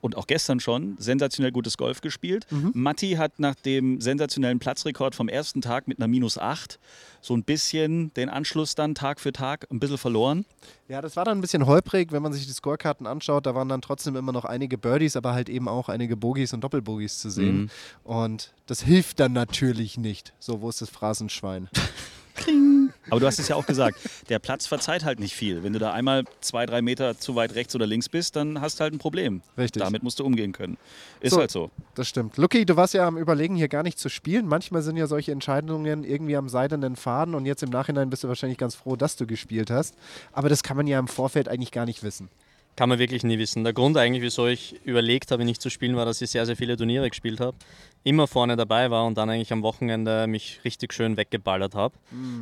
und 0.01 0.17
auch 0.17 0.27
gestern 0.27 0.61
schon 0.61 0.97
sensationell 0.99 1.51
gutes 1.51 1.77
Golf 1.77 2.01
gespielt. 2.01 2.47
Mhm. 2.51 2.73
Matti 2.75 3.13
hat 3.13 3.39
nach 3.39 3.55
dem 3.55 4.01
sensationellen 4.01 4.59
Platzrekord 4.59 5.15
vom 5.15 5.29
ersten 5.29 5.63
Tag 5.63 5.89
mit 5.89 5.99
einer 5.99 6.09
Minus 6.09 6.39
8 6.39 6.79
so 7.21 7.35
ein 7.35 7.43
bisschen 7.45 8.13
den 8.15 8.29
Anschluss 8.29 8.75
dann 8.75 8.95
Tag 8.95 9.21
für 9.21 9.33
Tag 9.33 9.67
ein 9.71 9.81
bisschen 9.81 9.99
verloren. 9.99 10.45
Ja, 10.89 11.01
das 11.01 11.17
war 11.17 11.25
dann 11.25 11.39
ein 11.39 11.41
bisschen 11.41 11.67
holprig, 11.67 12.13
wenn 12.13 12.23
man 12.23 12.33
sich 12.33 12.47
die 12.47 12.53
Scorekarten 12.53 13.07
anschaut. 13.07 13.47
Da 13.47 13.55
waren 13.55 13.69
dann 13.69 13.83
trotzdem 13.83 14.17
immer 14.17 14.33
noch 14.33 14.45
einige 14.45 14.79
Birdies, 14.79 15.17
aber 15.17 15.33
halt 15.33 15.49
eben 15.49 15.69
auch 15.69 15.89
einige 15.89 16.17
Bogies 16.17 16.53
und 16.53 16.63
Doppelbogies 16.63 17.19
zu 17.19 17.31
sehen. 17.31 17.63
Mhm. 17.63 17.71
Und 18.05 18.53
das 18.67 18.83
hilft 18.83 19.21
dann 19.21 19.33
natürlich 19.33 19.99
nicht. 19.99 20.33
So, 20.39 20.61
wo 20.61 20.69
ist 20.69 20.81
das 20.81 20.91
Phrasenschwein? 20.91 21.69
Aber 23.11 23.21
du 23.21 23.27
hast 23.27 23.39
es 23.39 23.49
ja 23.49 23.57
auch 23.57 23.67
gesagt, 23.67 23.99
der 24.29 24.39
Platz 24.39 24.67
verzeiht 24.67 25.05
halt 25.05 25.21
nicht 25.21 25.35
viel. 25.35 25.63
Wenn 25.63 25.73
du 25.73 25.79
da 25.79 25.93
einmal 25.93 26.25
zwei, 26.41 26.67
drei 26.67 26.83
Meter 26.83 27.19
zu 27.19 27.35
weit 27.37 27.55
rechts 27.55 27.75
oder 27.75 27.87
links 27.87 28.09
bist, 28.09 28.37
dann 28.37 28.61
hast 28.61 28.79
du 28.79 28.83
halt 28.83 28.93
ein 28.95 28.99
Problem. 28.99 29.43
Richtig. 29.57 29.83
Damit 29.83 30.03
musst 30.03 30.19
du 30.19 30.25
umgehen 30.25 30.53
können. 30.53 30.77
Ist 31.21 31.33
So. 31.33 31.39
halt 31.39 31.51
so. 31.51 31.71
Das 31.95 32.09
stimmt. 32.09 32.37
Lucky, 32.37 32.67
du 32.67 32.77
warst 32.77 32.95
ja 32.95 33.07
am 33.07 33.17
Überlegen, 33.17 33.55
hier 33.57 33.69
gar 33.69 33.83
nicht 33.83 33.99
zu 33.99 34.09
spielen. 34.09 34.47
Manchmal 34.47 34.83
sind 34.83 34.97
ja 34.97 35.07
solche 35.07 35.33
Entscheidungen 35.33 36.05
irgendwie 36.05 36.37
am 36.37 36.49
seidenen 36.49 36.97
Faden 36.97 37.35
und 37.35 37.47
jetzt 37.47 37.63
im 37.63 37.71
Nachhinein 37.71 38.11
bist 38.11 38.25
du 38.25 38.29
wahrscheinlich 38.29 38.59
ganz 38.59 38.75
froh, 38.75 38.97
dass 38.97 39.17
du 39.17 39.27
gespielt 39.27 39.71
hast. 39.71 39.95
Aber 40.33 40.49
das 40.49 40.63
kann 40.63 40.77
man 40.77 40.87
ja 40.87 40.99
im 40.99 41.09
Vorfeld 41.09 41.49
eigentlich 41.49 41.73
gar 41.73 41.87
nicht 41.87 42.03
wissen. 42.03 42.29
Kann 42.77 42.91
man 42.91 42.99
wirklich 42.99 43.25
nie 43.25 43.39
wissen. 43.39 43.65
Der 43.65 43.73
Grund 43.73 43.97
eigentlich, 43.97 44.23
wieso 44.23 44.47
ich 44.47 44.77
überlegt 44.85 45.31
habe, 45.31 45.45
nicht 45.47 45.63
zu 45.63 45.71
spielen, 45.71 45.97
war, 45.97 46.05
dass 46.05 46.21
ich 46.21 46.31
sehr, 46.31 46.45
sehr 46.45 46.57
viele 46.57 46.77
Turniere 46.77 47.09
gespielt 47.09 47.41
habe. 47.41 47.57
Immer 48.05 48.27
vorne 48.27 48.55
dabei 48.55 48.91
war 48.91 49.07
und 49.07 49.17
dann 49.17 49.31
eigentlich 49.31 49.53
am 49.53 49.63
Wochenende 49.63 50.27
mich 50.27 50.61
richtig 50.65 50.93
schön 50.93 51.17
weggeballert 51.17 51.75
habe, 51.75 51.95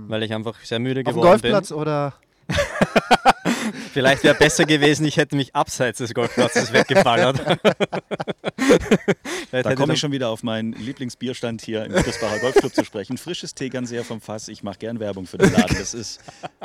weil 0.09 0.25
ich 0.25 0.35
einfach 0.35 0.59
sehr 0.65 0.81
müde 0.81 1.01
Auf 1.01 1.15
dem 1.15 1.21
geworden 1.21 1.41
bin. 1.41 1.53
Golfplatz 1.53 1.73
oder 1.73 2.15
Vielleicht 3.93 4.25
wäre 4.25 4.35
besser 4.35 4.65
gewesen, 4.65 5.05
ich 5.07 5.17
hätte 5.17 5.37
mich 5.37 5.55
abseits 5.55 5.99
des 5.99 6.15
Golfplatzes 6.15 6.73
weggeballert. 6.73 7.41
Da 9.53 9.75
komme 9.75 9.95
ich 9.95 10.01
schon 10.01 10.13
wieder 10.13 10.29
auf 10.31 10.43
meinen 10.43 10.73
Lieblingsbierstand 10.73 11.63
hier 11.63 11.85
im 11.85 11.93
Kürsbacher 11.93 12.39
Golfclub 12.41 12.75
zu 12.75 12.85
sprechen. 12.85 13.19
Frisches 13.19 13.55
Tegernseher 13.55 14.05
vom 14.05 14.21
Fass. 14.21 14.49
Ich 14.49 14.63
mache 14.63 14.79
gern 14.79 15.01
Werbung 15.01 15.27
für 15.27 15.39
den 15.39 15.53
Laden. 15.53 15.77
Das 15.79 15.95
ist, 15.95 16.21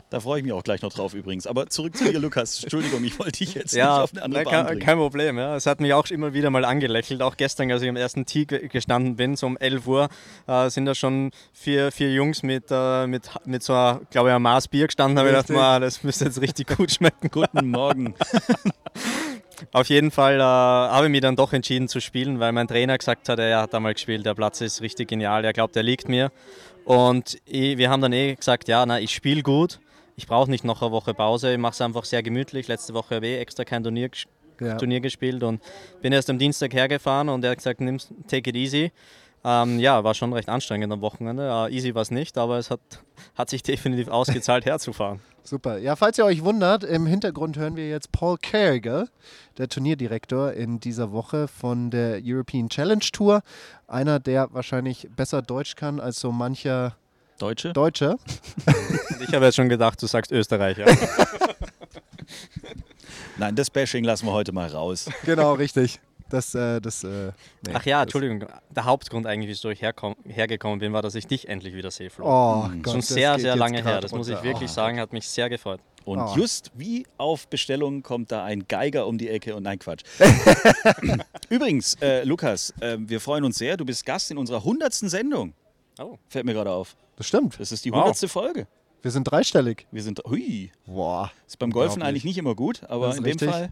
da 0.10 0.20
freue 0.20 0.40
ich 0.40 0.44
mich 0.44 0.54
auch 0.54 0.64
gleich 0.64 0.82
noch 0.82 0.92
drauf 0.94 1.14
übrigens. 1.14 1.46
Aber 1.48 1.68
zurück 1.68 1.96
zu 1.96 2.06
dir, 2.12 2.20
Lukas. 2.20 2.64
Entschuldigung, 2.64 3.04
ich 3.04 3.18
wollte 3.20 3.40
dich 3.40 3.54
jetzt 3.54 3.74
nicht 3.74 3.80
Ja, 3.80 4.02
auf 4.02 4.12
eine 4.14 4.24
andere 4.24 4.44
na, 4.44 4.50
Bahn 4.50 4.54
kein, 4.60 4.66
bringen. 4.68 4.82
kein 4.86 4.98
Problem. 4.98 5.38
Ja. 5.38 5.56
Es 5.56 5.66
hat 5.66 5.80
mich 5.82 5.94
auch 5.94 6.08
immer 6.08 6.34
wieder 6.34 6.50
mal 6.50 6.66
angelächelt. 6.66 7.22
Auch 7.22 7.38
gestern, 7.38 7.72
als 7.72 7.82
ich 7.82 7.90
am 7.90 7.96
ersten 7.96 8.26
Tee 8.26 8.46
ge- 8.46 8.68
gestanden 8.68 9.16
bin, 9.16 9.36
so 9.36 9.46
um 9.48 9.58
11 9.58 9.86
Uhr, 9.88 10.10
äh, 10.48 10.70
sind 10.70 10.86
da 10.86 10.96
schon 10.96 11.32
vier, 11.54 11.92
vier 11.92 12.12
Jungs 12.14 12.44
mit, 12.44 12.66
äh, 12.72 13.08
mit, 13.08 13.30
mit 13.46 13.62
so, 13.64 13.74
einer, 13.74 14.02
glaube 14.10 14.30
ich, 14.30 14.36
einem 14.36 14.44
Maß 14.44 14.68
Bier 14.68 14.88
gestanden. 14.88 15.16
Da 15.16 15.20
habe 15.22 15.30
ich 15.30 15.34
gedacht, 15.36 15.50
Richtig. 15.50 15.56
"Ma, 15.62 15.80
das 15.80 16.04
müsste 16.04 16.26
jetzt 16.26 16.42
richtig 16.42 16.68
gut 16.76 16.89
schmecken. 16.90 17.30
Guten 17.32 17.70
Morgen. 17.70 18.16
Auf 19.72 19.88
jeden 19.88 20.12
Fall 20.12 20.40
äh, 20.40 20.44
habe 20.44 21.06
ich 21.08 21.12
mich 21.12 21.22
dann 21.22 21.36
doch 21.36 21.54
entschieden 21.54 21.88
zu 21.88 22.00
spielen, 22.00 22.40
weil 22.40 22.52
mein 22.54 22.68
Trainer 22.68 22.98
gesagt 22.98 23.28
hat, 23.30 23.40
er 23.40 23.62
hat 23.62 23.76
einmal 23.76 23.94
gespielt, 23.94 24.26
der 24.26 24.34
Platz 24.34 24.62
ist 24.62 24.82
richtig 24.82 25.10
genial, 25.10 25.44
er 25.44 25.54
glaubt, 25.54 25.76
er 25.76 25.84
liegt 25.84 26.08
mir. 26.08 26.32
Und 26.86 27.38
ich, 27.46 27.78
wir 27.78 27.90
haben 27.90 28.02
dann 28.02 28.14
eh 28.14 28.36
gesagt, 28.36 28.68
ja, 28.68 28.86
na, 28.86 29.00
ich 29.00 29.12
spiele 29.14 29.44
gut. 29.44 29.80
Ich 30.16 30.28
brauche 30.28 30.50
nicht 30.50 30.64
noch 30.64 30.82
eine 30.82 30.92
Woche 30.92 31.14
Pause. 31.14 31.52
Ich 31.54 31.58
mache 31.58 31.74
es 31.74 31.82
einfach 31.82 32.04
sehr 32.04 32.24
gemütlich. 32.24 32.68
Letzte 32.68 32.94
Woche 32.94 33.16
habe 33.16 33.28
ich 33.28 33.34
eh 33.34 33.40
extra 33.40 33.64
kein 33.64 33.84
Turnier, 33.84 34.10
Ja. 34.60 34.76
Turnier 34.76 35.00
gespielt 35.00 35.44
und 35.44 35.62
bin 36.02 36.12
erst 36.14 36.30
am 36.30 36.38
Dienstag 36.38 36.74
hergefahren 36.74 37.30
und 37.30 37.44
er 37.44 37.52
hat 37.52 37.58
gesagt, 37.58 37.80
nimm 37.80 38.00
take 38.28 38.50
it 38.50 38.56
easy. 38.56 38.92
Ähm, 39.44 39.80
ja, 39.80 40.04
war 40.04 40.14
schon 40.14 40.34
recht 40.34 40.50
anstrengend 40.50 40.92
am 40.92 41.02
Wochenende. 41.02 41.68
Äh, 41.70 41.74
easy 41.74 41.96
war 41.96 42.02
es 42.02 42.12
nicht, 42.12 42.38
aber 42.38 42.58
es 42.58 42.70
hat, 42.70 42.80
hat 43.36 43.50
sich 43.50 43.64
definitiv 43.64 44.10
ausgezahlt, 44.10 44.66
herzufahren. 44.66 45.22
Super. 45.44 45.78
Ja, 45.78 45.96
falls 45.96 46.18
ihr 46.18 46.26
euch 46.26 46.44
wundert, 46.44 46.84
im 46.84 47.06
Hintergrund 47.08 47.58
hören 47.58 47.76
wir 47.76 47.90
jetzt 47.90 48.12
Paul 48.12 48.38
Carriger, 48.38 49.08
der 49.58 49.68
Turnierdirektor 49.70 50.54
in 50.54 50.80
dieser 50.80 51.12
Woche 51.12 51.48
von 51.48 51.90
der 51.90 52.20
European 52.24 52.70
Challenge 52.70 53.06
Tour. 53.12 53.42
Einer, 53.88 54.20
der 54.20 54.54
wahrscheinlich 54.54 55.08
besser 55.16 55.42
Deutsch 55.42 55.76
kann 55.76 56.00
als 56.00 56.20
so 56.20 56.32
mancher 56.32 56.96
Deutsche? 57.40 57.72
Deutscher. 57.72 58.18
Und 58.68 59.22
ich 59.28 59.34
habe 59.34 59.46
jetzt 59.46 59.56
schon 59.56 59.70
gedacht, 59.70 60.02
du 60.02 60.08
sagst 60.08 60.32
Österreicher. 60.32 60.86
Nein, 63.38 63.56
das 63.56 63.70
Bashing 63.70 64.04
lassen 64.04 64.26
wir 64.26 64.34
heute 64.34 64.52
mal 64.52 64.68
raus. 64.68 65.10
Genau, 65.24 65.54
richtig. 65.54 66.02
Das, 66.30 66.54
äh, 66.56 66.80
das, 66.80 67.04
äh, 67.04 67.32
nee, 67.66 67.74
Ach 67.74 67.84
ja, 67.86 67.98
das- 67.98 68.04
Entschuldigung. 68.04 68.46
Der 68.70 68.86
Hauptgrund 68.86 69.26
eigentlich, 69.26 69.50
wieso 69.50 69.70
ich 69.70 69.82
herkomm, 69.82 70.16
hergekommen 70.26 70.80
bin, 70.80 70.94
war, 70.94 71.02
dass 71.02 71.16
ich 71.16 71.26
dich 71.28 71.48
endlich 71.50 71.74
wieder 71.74 71.90
sehe, 71.92 72.10
Flo. 72.10 72.26
Oh, 72.26 72.70
Gott, 72.82 72.92
schon 72.92 72.96
das 72.98 73.08
sehr, 73.08 73.40
sehr 73.40 73.56
lange 73.56 73.84
her. 73.84 74.00
Das 74.02 74.12
muss 74.12 74.28
ich 74.28 74.36
runter. 74.36 74.48
wirklich 74.48 74.70
Oh. 74.70 74.74
sagen, 74.74 75.00
hat 75.00 75.12
mich 75.12 75.28
sehr 75.28 75.50
gefreut. 75.50 75.80
Und 76.06 76.20
Oh. 76.20 76.34
just 76.36 76.72
wie 76.76 77.06
auf 77.18 77.48
Bestellung 77.48 78.04
kommt 78.04 78.32
da 78.32 78.44
ein 78.44 78.68
Geiger 78.68 79.06
um 79.08 79.18
die 79.18 79.30
Ecke 79.30 79.56
und 79.56 79.64
nein, 79.64 79.80
Quatsch. 79.80 80.04
Übrigens, 81.50 81.96
äh, 82.02 82.24
Lukas, 82.24 82.74
äh, 82.80 82.98
wir 83.00 83.20
freuen 83.20 83.44
uns 83.44 83.58
sehr. 83.58 83.78
Du 83.78 83.86
bist 83.86 84.06
Gast 84.06 84.32
in 84.32 84.38
unserer 84.38 84.64
100. 84.64 85.10
Sendung. 85.10 85.54
Oh. 86.00 86.18
Fällt 86.30 86.46
mir 86.46 86.54
gerade 86.54 86.72
auf. 86.72 86.96
Das 87.18 87.28
stimmt. 87.28 87.60
Das 87.60 87.72
ist 87.72 87.84
die 87.86 87.92
Wow. 87.92 88.06
100. 88.06 88.28
Folge. 88.30 88.68
Wir 89.02 89.12
sind 89.12 89.24
dreistellig. 89.26 89.88
Wir 89.92 90.04
sind, 90.04 90.22
hui, 90.26 90.72
Boah. 90.86 91.32
ist 91.48 91.58
beim 91.60 91.72
Golfen 91.72 92.02
eigentlich 92.02 92.26
nicht 92.26 92.38
immer 92.38 92.54
gut, 92.56 92.82
aber 92.90 93.10
in 93.12 93.18
dem 93.18 93.24
richtig. 93.26 93.50
Fall 93.50 93.70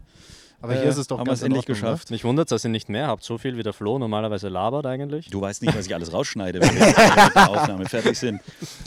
Aber 0.60 0.74
äh, 0.74 0.80
hier 0.80 0.88
ist 0.88 0.96
es 0.96 1.06
doch 1.06 1.18
haben 1.18 1.26
ganz 1.26 1.38
es 1.38 1.44
endlich 1.44 1.60
Ordnung, 1.60 1.76
ne? 1.76 1.80
geschafft. 1.80 2.10
Mich 2.10 2.24
wundert, 2.24 2.50
dass 2.50 2.64
ihr 2.64 2.70
nicht 2.70 2.88
mehr 2.88 3.06
habt. 3.06 3.22
So 3.22 3.38
viel 3.38 3.56
wie 3.56 3.62
der 3.62 3.72
Flo 3.72 3.98
normalerweise 3.98 4.48
labert 4.48 4.86
eigentlich. 4.86 5.30
Du 5.30 5.40
weißt 5.40 5.62
nicht, 5.62 5.76
was 5.76 5.86
ich 5.86 5.94
alles 5.94 6.12
rausschneide, 6.12 6.60
wenn 6.60 6.74
wir 6.74 6.86
jetzt 6.86 6.98
mit 6.98 7.34
der 7.34 7.50
Aufnahme 7.50 7.86
fertig 7.86 8.18
sind. 8.18 8.40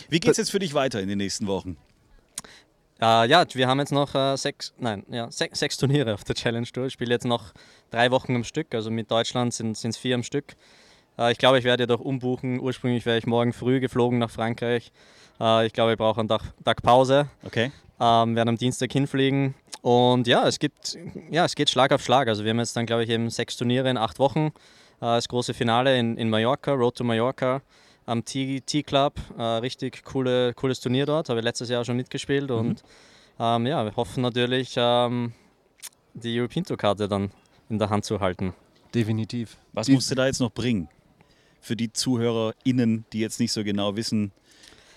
Wie 0.10 0.20
geht's 0.20 0.38
jetzt 0.38 0.52
für 0.52 0.60
dich 0.60 0.74
weiter 0.74 1.00
in 1.00 1.08
den 1.08 1.18
nächsten 1.18 1.48
Wochen? 1.48 1.78
Äh, 3.02 3.28
ja, 3.28 3.46
wir 3.52 3.68
haben 3.68 3.80
jetzt 3.80 3.92
noch 3.92 4.14
äh, 4.14 4.36
sechs, 4.38 4.74
nein, 4.78 5.04
ja, 5.10 5.32
sechs, 5.32 5.60
sechs 5.60 5.78
Turniere 5.78 6.14
auf 6.14 6.24
der 6.24 6.36
Challenge 6.36 6.68
Tour. 6.68 6.86
Ich 6.86 6.94
spiele 6.94 7.12
jetzt 7.12 7.26
noch 7.26 7.54
drei 7.90 8.12
Wochen 8.12 8.36
am 8.36 8.44
Stück. 8.44 8.76
Also 8.76 8.92
mit 8.92 9.10
Deutschland 9.10 9.54
sind 9.54 9.78
es 9.84 9.98
vier 9.98 10.16
am 10.16 10.24
Stück. 10.24 10.56
Äh, 11.18 11.32
ich 11.32 11.38
glaube, 11.38 11.58
ich 11.58 11.64
werde 11.64 11.84
jedoch 11.84 12.00
umbuchen. 12.02 12.60
Ursprünglich 12.60 13.06
wäre 13.06 13.18
ich 13.18 13.26
morgen 13.26 13.54
früh 13.54 13.80
geflogen 13.80 14.20
nach 14.20 14.30
Frankreich. 14.30 14.92
Äh, 15.40 15.66
ich 15.66 15.74
glaube, 15.74 15.94
ich 15.94 15.98
brauche 15.98 16.20
einen 16.20 16.30
Tag, 16.30 16.42
Tag 16.64 16.84
Pause. 16.84 17.28
Okay? 17.44 17.72
Ähm, 18.02 18.36
werden 18.36 18.50
am 18.50 18.58
Dienstag 18.58 18.92
hinfliegen. 18.92 19.54
Und 19.82 20.28
ja, 20.28 20.48
es 20.48 20.60
gibt, 20.60 20.98
ja, 21.30 21.46
es 21.46 21.56
geht 21.56 21.70
Schlag 21.70 21.92
auf 21.94 22.04
Schlag. 22.04 22.28
Also 22.28 22.44
wir 22.44 22.50
haben 22.50 22.60
jetzt 22.60 22.76
dann, 22.76 22.86
glaube 22.86 23.04
ich, 23.04 23.10
eben 23.10 23.30
sechs 23.30 23.56
Turniere 23.56 23.90
in 23.90 23.98
acht 23.98 24.20
Wochen. 24.20 24.48
Äh, 24.48 24.52
das 25.02 25.28
große 25.28 25.54
Finale 25.54 25.98
in, 25.98 26.18
in 26.18 26.30
Mallorca, 26.30 26.74
Road 26.74 26.96
to 26.98 27.04
Mallorca 27.04 27.62
am 28.06 28.26
T- 28.26 28.62
T-Club. 28.62 29.14
Äh, 29.38 29.42
richtig 29.44 30.04
coole, 30.04 30.54
cooles 30.56 30.80
Turnier 30.80 31.06
dort, 31.06 31.30
habe 31.30 31.40
ich 31.40 31.44
letztes 31.46 31.70
Jahr 31.70 31.86
schon 31.86 31.96
mitgespielt. 31.98 32.52
Und 32.52 32.84
ähm, 33.40 33.66
ja, 33.68 33.84
wir 33.86 33.96
hoffen 33.96 34.22
natürlich, 34.22 34.74
ähm, 34.78 35.34
die 36.14 36.38
European 36.40 36.66
Tour 36.66 36.78
Karte 36.78 37.08
dann 37.08 37.32
in 37.70 37.80
der 37.80 37.90
Hand 37.90 38.04
zu 38.06 38.20
halten. 38.20 38.54
Definitiv. 38.94 39.58
Was 39.74 39.86
Die- 39.88 39.94
musst 39.94 40.12
du 40.12 40.16
da 40.16 40.26
jetzt 40.26 40.42
noch 40.42 40.52
bringen? 40.52 40.90
Für 41.64 41.76
die 41.76 41.94
ZuhörerInnen, 41.94 43.06
die 43.14 43.20
jetzt 43.20 43.40
nicht 43.40 43.52
so 43.52 43.64
genau 43.64 43.96
wissen, 43.96 44.32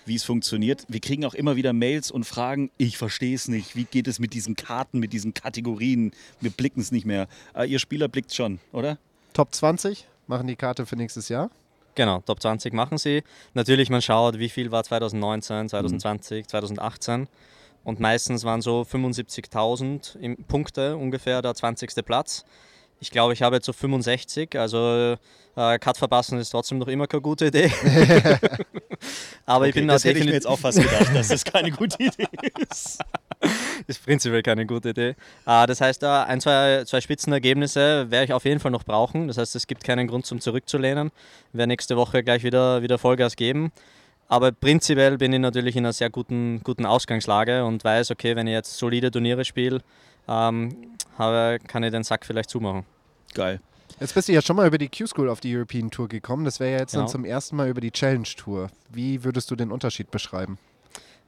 wie 0.05 0.15
es 0.15 0.23
funktioniert. 0.23 0.85
Wir 0.87 0.99
kriegen 0.99 1.25
auch 1.25 1.33
immer 1.33 1.55
wieder 1.55 1.73
Mails 1.73 2.11
und 2.11 2.23
Fragen, 2.25 2.69
ich 2.77 2.97
verstehe 2.97 3.35
es 3.35 3.47
nicht. 3.47 3.75
Wie 3.75 3.85
geht 3.85 4.07
es 4.07 4.19
mit 4.19 4.33
diesen 4.33 4.55
Karten, 4.55 4.99
mit 4.99 5.13
diesen 5.13 5.33
Kategorien? 5.33 6.11
Wir 6.41 6.51
blicken 6.51 6.79
es 6.81 6.91
nicht 6.91 7.05
mehr. 7.05 7.27
Aber 7.53 7.65
ihr 7.65 7.79
Spieler 7.79 8.07
blickt 8.07 8.33
schon, 8.33 8.59
oder? 8.71 8.97
Top 9.33 9.53
20 9.53 10.05
machen 10.27 10.47
die 10.47 10.55
Karte 10.55 10.85
für 10.85 10.95
nächstes 10.95 11.29
Jahr. 11.29 11.49
Genau, 11.95 12.19
Top 12.21 12.41
20 12.41 12.73
machen 12.73 12.97
sie. 12.97 13.23
Natürlich, 13.53 13.89
man 13.89 14.01
schaut, 14.01 14.37
wie 14.37 14.49
viel 14.49 14.71
war 14.71 14.83
2019, 14.83 15.69
2020, 15.69 16.47
2018. 16.47 17.27
Und 17.83 17.99
meistens 17.99 18.43
waren 18.43 18.61
so 18.61 18.83
75.000 18.83 20.17
im- 20.19 20.37
Punkte 20.45 20.97
ungefähr 20.97 21.41
der 21.41 21.53
20. 21.55 22.03
Platz. 22.05 22.45
Ich 22.99 23.11
glaube, 23.11 23.33
ich 23.33 23.41
habe 23.41 23.57
jetzt 23.57 23.65
so 23.65 23.73
65, 23.73 24.57
also 24.57 25.17
äh, 25.55 25.79
Cut 25.79 25.97
verpassen 25.97 26.39
ist 26.39 26.49
trotzdem 26.49 26.77
noch 26.77 26.87
immer 26.87 27.07
keine 27.07 27.21
gute 27.21 27.47
Idee. 27.47 27.71
Aber 29.45 29.67
ich 29.67 29.75
bin 29.75 29.87
da 29.87 29.93
das 29.93 30.05
hätte 30.05 30.19
ich 30.19 30.25
mir 30.25 30.33
jetzt 30.33 30.47
auch 30.47 30.59
fast 30.59 30.81
gedacht, 30.81 31.13
dass 31.13 31.27
das 31.27 31.43
keine 31.43 31.71
gute 31.71 32.01
Idee 32.01 32.27
ist. 32.69 32.99
ist 33.87 34.03
prinzipiell 34.03 34.41
keine 34.41 34.65
gute 34.65 34.89
Idee. 34.89 35.15
Äh, 35.45 35.67
das 35.67 35.81
heißt, 35.81 36.03
äh, 36.03 36.07
ein, 36.07 36.41
zwei, 36.41 36.83
zwei 36.85 37.01
Spitzenergebnisse 37.01 38.09
werde 38.09 38.25
ich 38.25 38.33
auf 38.33 38.45
jeden 38.45 38.59
Fall 38.59 38.71
noch 38.71 38.83
brauchen. 38.83 39.27
Das 39.27 39.37
heißt, 39.37 39.55
es 39.55 39.67
gibt 39.67 39.83
keinen 39.83 40.07
Grund 40.07 40.25
zum 40.25 40.39
Zurückzulehnen. 40.39 41.11
Ich 41.51 41.57
werde 41.57 41.67
nächste 41.67 41.97
Woche 41.97 42.23
gleich 42.23 42.43
wieder, 42.43 42.81
wieder 42.81 42.97
Vollgas 42.97 43.35
geben. 43.35 43.71
Aber 44.27 44.51
prinzipiell 44.51 45.17
bin 45.17 45.33
ich 45.33 45.39
natürlich 45.39 45.75
in 45.75 45.85
einer 45.85 45.93
sehr 45.93 46.09
guten, 46.09 46.61
guten 46.63 46.85
Ausgangslage 46.85 47.63
und 47.63 47.83
weiß, 47.83 48.09
okay, 48.11 48.35
wenn 48.35 48.47
ich 48.47 48.53
jetzt 48.53 48.77
solide 48.77 49.11
Turniere 49.11 49.45
spiele, 49.45 49.81
ähm, 50.27 50.94
habe, 51.17 51.59
kann 51.67 51.83
ich 51.83 51.91
den 51.91 52.03
Sack 52.03 52.25
vielleicht 52.25 52.49
zumachen. 52.49 52.85
Geil. 53.33 53.59
Jetzt 53.99 54.13
bist 54.13 54.27
du 54.27 54.33
ja 54.33 54.41
schon 54.41 54.55
mal 54.57 54.67
über 54.67 54.77
die 54.77 54.89
Q-School 54.89 55.29
auf 55.29 55.39
die 55.39 55.55
European 55.55 55.89
Tour 55.89 56.09
gekommen. 56.09 56.43
Das 56.45 56.59
wäre 56.59 56.71
ja 56.73 56.79
jetzt 56.79 56.93
dann 56.93 57.01
Genau. 57.01 57.11
zum 57.11 57.25
ersten 57.25 57.55
Mal 57.55 57.69
über 57.69 57.79
die 57.81 57.91
Challenge 57.91 58.27
Tour. 58.35 58.69
Wie 58.89 59.23
würdest 59.23 59.49
du 59.51 59.55
den 59.55 59.71
Unterschied 59.71 60.11
beschreiben? 60.11 60.57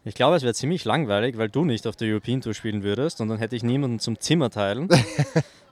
Ich 0.04 0.15
glaube, 0.15 0.36
es 0.38 0.43
wäre 0.43 0.54
ziemlich 0.54 0.86
langweilig, 0.86 1.38
weil 1.38 1.50
du 1.50 1.65
nicht 1.65 1.88
auf 1.88 1.95
der 1.95 2.10
European 2.10 2.41
Tour 2.41 2.54
spielen 2.54 2.84
würdest 2.84 3.19
und 3.21 3.28
dann 3.30 3.38
hätte 3.39 3.56
ich 3.56 3.63
niemanden 3.63 4.00
zum 4.00 4.19
Zimmer 4.19 4.50
teilen. 4.50 4.89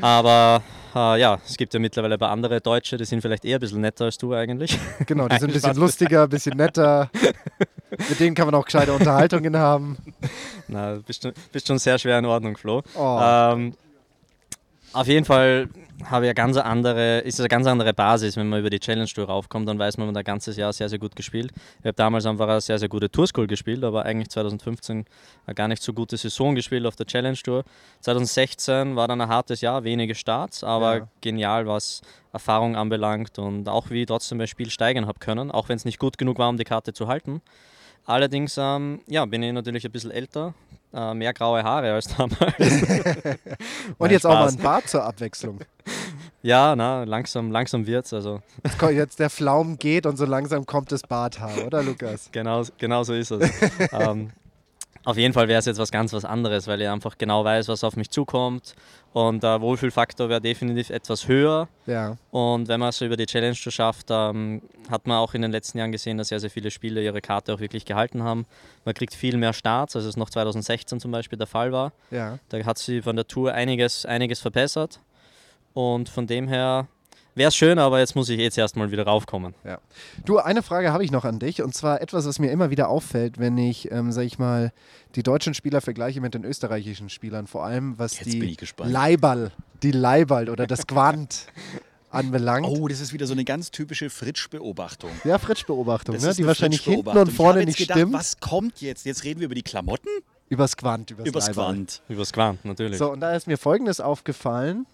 Aber 0.00 0.62
äh, 0.94 1.20
ja, 1.20 1.38
es 1.46 1.56
gibt 1.56 1.72
ja 1.74 1.80
mittlerweile 1.80 2.14
ein 2.14 2.18
paar 2.18 2.30
andere 2.30 2.60
Deutsche, 2.60 2.96
die 2.96 3.04
sind 3.04 3.20
vielleicht 3.22 3.44
eher 3.44 3.58
ein 3.58 3.60
bisschen 3.60 3.80
netter 3.80 4.06
als 4.06 4.18
du 4.18 4.34
eigentlich. 4.34 4.78
Genau, 5.06 5.28
die 5.28 5.36
sind 5.40 5.50
ein 5.50 5.54
bisschen 5.54 5.76
lustiger, 5.76 6.24
ein 6.24 6.28
bisschen 6.28 6.56
netter. 6.56 7.10
Mit 7.90 8.20
denen 8.20 8.34
kann 8.34 8.46
man 8.46 8.54
auch 8.54 8.64
gescheite 8.64 8.92
Unterhaltungen 8.92 9.56
haben. 9.56 9.96
Na, 10.68 10.94
du 10.94 11.02
bist 11.02 11.22
schon, 11.22 11.32
bist 11.52 11.66
schon 11.66 11.78
sehr 11.78 11.98
schwer 11.98 12.18
in 12.18 12.26
Ordnung, 12.26 12.56
Flo. 12.56 12.82
Oh. 12.94 13.18
Ähm, 13.20 13.74
auf 14.92 15.06
jeden 15.06 15.24
Fall 15.24 15.68
habe 16.04 16.24
ich 16.24 16.28
eine 16.30 16.34
ganz 16.34 16.56
andere, 16.56 17.18
ist 17.20 17.34
es 17.34 17.40
eine 17.40 17.48
ganz 17.48 17.66
andere 17.66 17.92
Basis, 17.94 18.36
wenn 18.36 18.48
man 18.48 18.60
über 18.60 18.70
die 18.70 18.80
Challenge 18.80 19.06
Tour 19.06 19.26
raufkommt, 19.26 19.68
dann 19.68 19.78
weiß 19.78 19.98
man, 19.98 20.06
man 20.06 20.16
hat 20.16 20.22
ein 20.22 20.24
ganzes 20.24 20.56
Jahr 20.56 20.72
sehr, 20.72 20.88
sehr 20.88 20.98
gut 20.98 21.14
gespielt. 21.14 21.52
Ich 21.78 21.84
habe 21.86 21.92
damals 21.92 22.26
einfach 22.26 22.48
eine 22.48 22.60
sehr, 22.60 22.78
sehr 22.78 22.88
gute 22.88 23.10
Tour 23.10 23.26
School 23.26 23.46
gespielt, 23.46 23.84
aber 23.84 24.04
eigentlich 24.04 24.28
2015 24.30 25.04
eine 25.46 25.54
gar 25.54 25.68
nicht 25.68 25.82
so 25.82 25.92
gute 25.92 26.16
Saison 26.16 26.54
gespielt 26.54 26.86
auf 26.86 26.96
der 26.96 27.06
Challenge 27.06 27.36
Tour. 27.36 27.64
2016 28.00 28.96
war 28.96 29.08
dann 29.08 29.20
ein 29.20 29.28
hartes 29.28 29.60
Jahr, 29.60 29.84
wenige 29.84 30.14
Starts, 30.14 30.64
aber 30.64 30.96
Ja. 30.96 31.08
genial, 31.20 31.66
was 31.66 32.02
Erfahrung 32.32 32.76
anbelangt 32.76 33.38
und 33.38 33.68
auch 33.68 33.90
wie 33.90 34.00
ich 34.02 34.06
trotzdem 34.06 34.38
das 34.38 34.50
Spiel 34.50 34.70
steigern 34.70 35.06
habe 35.06 35.18
können, 35.20 35.50
auch 35.50 35.68
wenn 35.68 35.76
es 35.76 35.84
nicht 35.84 35.98
gut 35.98 36.18
genug 36.18 36.38
war, 36.38 36.48
um 36.48 36.56
die 36.56 36.64
Karte 36.64 36.92
zu 36.92 37.06
halten. 37.06 37.42
Allerdings 38.04 38.56
ähm, 38.58 39.00
ja, 39.06 39.24
bin 39.26 39.42
ich 39.42 39.52
natürlich 39.52 39.84
ein 39.84 39.92
bisschen 39.92 40.10
älter, 40.10 40.54
äh, 40.94 41.14
mehr 41.14 41.32
graue 41.32 41.62
Haare 41.62 41.92
als 41.92 42.08
damals. 42.16 42.38
Und 43.98 44.10
jetzt 44.10 44.26
auch 44.26 44.30
mal 44.34 44.42
Spaß. 44.48 44.56
ein 44.56 44.62
Bart 44.62 44.88
zur 44.88 45.04
Abwechslung. 45.04 45.60
Ja, 46.44 46.74
na, 46.74 47.04
langsam, 47.04 47.52
langsam 47.52 47.86
wird's. 47.86 48.12
Also 48.12 48.42
Jetzt 48.64 48.76
kommt- 48.76 48.94
Jetzt 48.94 49.20
der 49.20 49.30
Flaum 49.30 49.78
geht 49.78 50.06
und 50.06 50.16
so 50.16 50.24
langsam 50.24 50.66
kommt 50.66 50.90
das 50.90 51.02
Barthaar, 51.02 51.64
oder 51.64 51.84
Lukas? 51.84 52.28
genau, 52.32 52.64
genau 52.78 53.04
so 53.04 53.14
ist 53.14 53.30
es. 53.30 53.48
ähm, 53.92 54.32
auf 55.04 55.16
jeden 55.16 55.34
Fall 55.34 55.48
wäre 55.48 55.58
es 55.58 55.66
jetzt 55.66 55.78
was 55.78 55.90
ganz 55.90 56.12
was 56.12 56.24
anderes, 56.24 56.66
weil 56.68 56.80
ich 56.80 56.88
einfach 56.88 57.18
genau 57.18 57.44
weiß, 57.44 57.68
was 57.68 57.82
auf 57.82 57.96
mich 57.96 58.10
zukommt. 58.10 58.74
Und 59.12 59.42
der 59.42 59.60
Wohlfühlfaktor 59.60 60.28
wäre 60.28 60.40
definitiv 60.40 60.90
etwas 60.90 61.28
höher. 61.28 61.68
Ja. 61.86 62.16
Und 62.30 62.68
wenn 62.68 62.80
man 62.80 62.90
es 62.90 62.98
so 62.98 63.04
über 63.04 63.16
die 63.16 63.26
Challenge 63.26 63.54
schafft, 63.54 64.06
ähm, 64.10 64.62
hat 64.90 65.06
man 65.06 65.18
auch 65.18 65.34
in 65.34 65.42
den 65.42 65.50
letzten 65.50 65.78
Jahren 65.78 65.92
gesehen, 65.92 66.18
dass 66.18 66.28
sehr, 66.28 66.40
sehr 66.40 66.50
viele 66.50 66.70
Spieler 66.70 67.02
ihre 67.02 67.20
Karte 67.20 67.52
auch 67.52 67.60
wirklich 67.60 67.84
gehalten 67.84 68.22
haben. 68.22 68.46
Man 68.84 68.94
kriegt 68.94 69.12
viel 69.12 69.36
mehr 69.36 69.52
Starts, 69.52 69.96
als 69.96 70.04
es 70.04 70.16
noch 70.16 70.30
2016 70.30 71.00
zum 71.00 71.10
Beispiel 71.10 71.36
der 71.36 71.46
Fall 71.46 71.72
war. 71.72 71.92
Ja. 72.10 72.38
Da 72.48 72.64
hat 72.64 72.78
sie 72.78 73.02
von 73.02 73.16
der 73.16 73.26
Tour 73.26 73.52
einiges, 73.52 74.06
einiges 74.06 74.40
verbessert. 74.40 75.00
Und 75.74 76.08
von 76.08 76.26
dem 76.26 76.48
her 76.48 76.86
wäre 77.34 77.48
es 77.48 77.56
schön, 77.56 77.78
aber 77.78 77.98
jetzt 77.98 78.14
muss 78.14 78.28
ich 78.28 78.38
jetzt 78.38 78.58
erstmal 78.58 78.90
wieder 78.90 79.04
raufkommen. 79.04 79.54
Du, 80.24 80.38
eine 80.38 80.62
Frage 80.62 80.92
habe 80.92 81.04
ich 81.04 81.10
noch 81.10 81.24
an 81.24 81.38
dich 81.38 81.62
und 81.62 81.74
zwar 81.74 82.00
etwas, 82.00 82.26
was 82.26 82.38
mir 82.38 82.50
immer 82.50 82.70
wieder 82.70 82.88
auffällt, 82.88 83.38
wenn 83.38 83.56
ich, 83.58 83.90
ähm, 83.90 84.12
sag 84.12 84.22
ich 84.24 84.38
mal, 84.38 84.72
die 85.14 85.22
deutschen 85.22 85.54
Spieler 85.54 85.80
vergleiche 85.80 86.20
mit 86.20 86.34
den 86.34 86.44
österreichischen 86.44 87.08
Spielern, 87.08 87.46
vor 87.46 87.64
allem 87.64 87.98
was 87.98 88.18
Jetzt 88.20 88.32
die. 88.32 88.56
Leiball, 88.84 89.52
die 89.82 89.92
Leiball 89.92 90.48
oder 90.48 90.66
das 90.66 90.86
Quant 90.86 91.46
anbelangt. 92.10 92.66
Oh, 92.68 92.88
das 92.88 93.00
ist 93.00 93.12
wieder 93.12 93.26
so 93.26 93.32
eine 93.32 93.44
ganz 93.44 93.70
typische 93.70 94.10
Fritsch-Beobachtung. 94.10 95.10
Ja, 95.24 95.38
Fritsch-Beobachtung, 95.38 96.14
Das 96.14 96.24
ne? 96.24 96.30
ist 96.30 96.38
die 96.38 96.46
wahrscheinlich 96.46 96.82
hinten 96.82 97.04
Fritsch-Beobachtung. 97.04 97.28
und 97.28 97.36
vorne 97.36 97.58
nicht 97.64 97.78
jetzt 97.78 97.88
gedacht, 97.88 97.98
stimmt. 97.98 98.12
Was 98.14 98.40
kommt 98.40 98.80
jetzt? 98.80 99.06
Jetzt 99.06 99.24
reden 99.24 99.40
wir 99.40 99.46
über 99.46 99.54
die 99.54 99.62
Klamotten? 99.62 100.08
Übers 100.48 100.76
Quant, 100.76 101.10
übers, 101.10 101.26
Übers 101.26 101.46
Leiball. 101.48 101.64
Quant. 101.74 102.02
Übers 102.10 102.32
Quant, 102.32 102.62
natürlich. 102.66 102.98
So, 102.98 103.10
und 103.10 103.20
da 103.20 103.34
ist 103.34 103.46
mir 103.46 103.56
Folgendes 103.56 104.00
aufgefallen, 104.00 104.86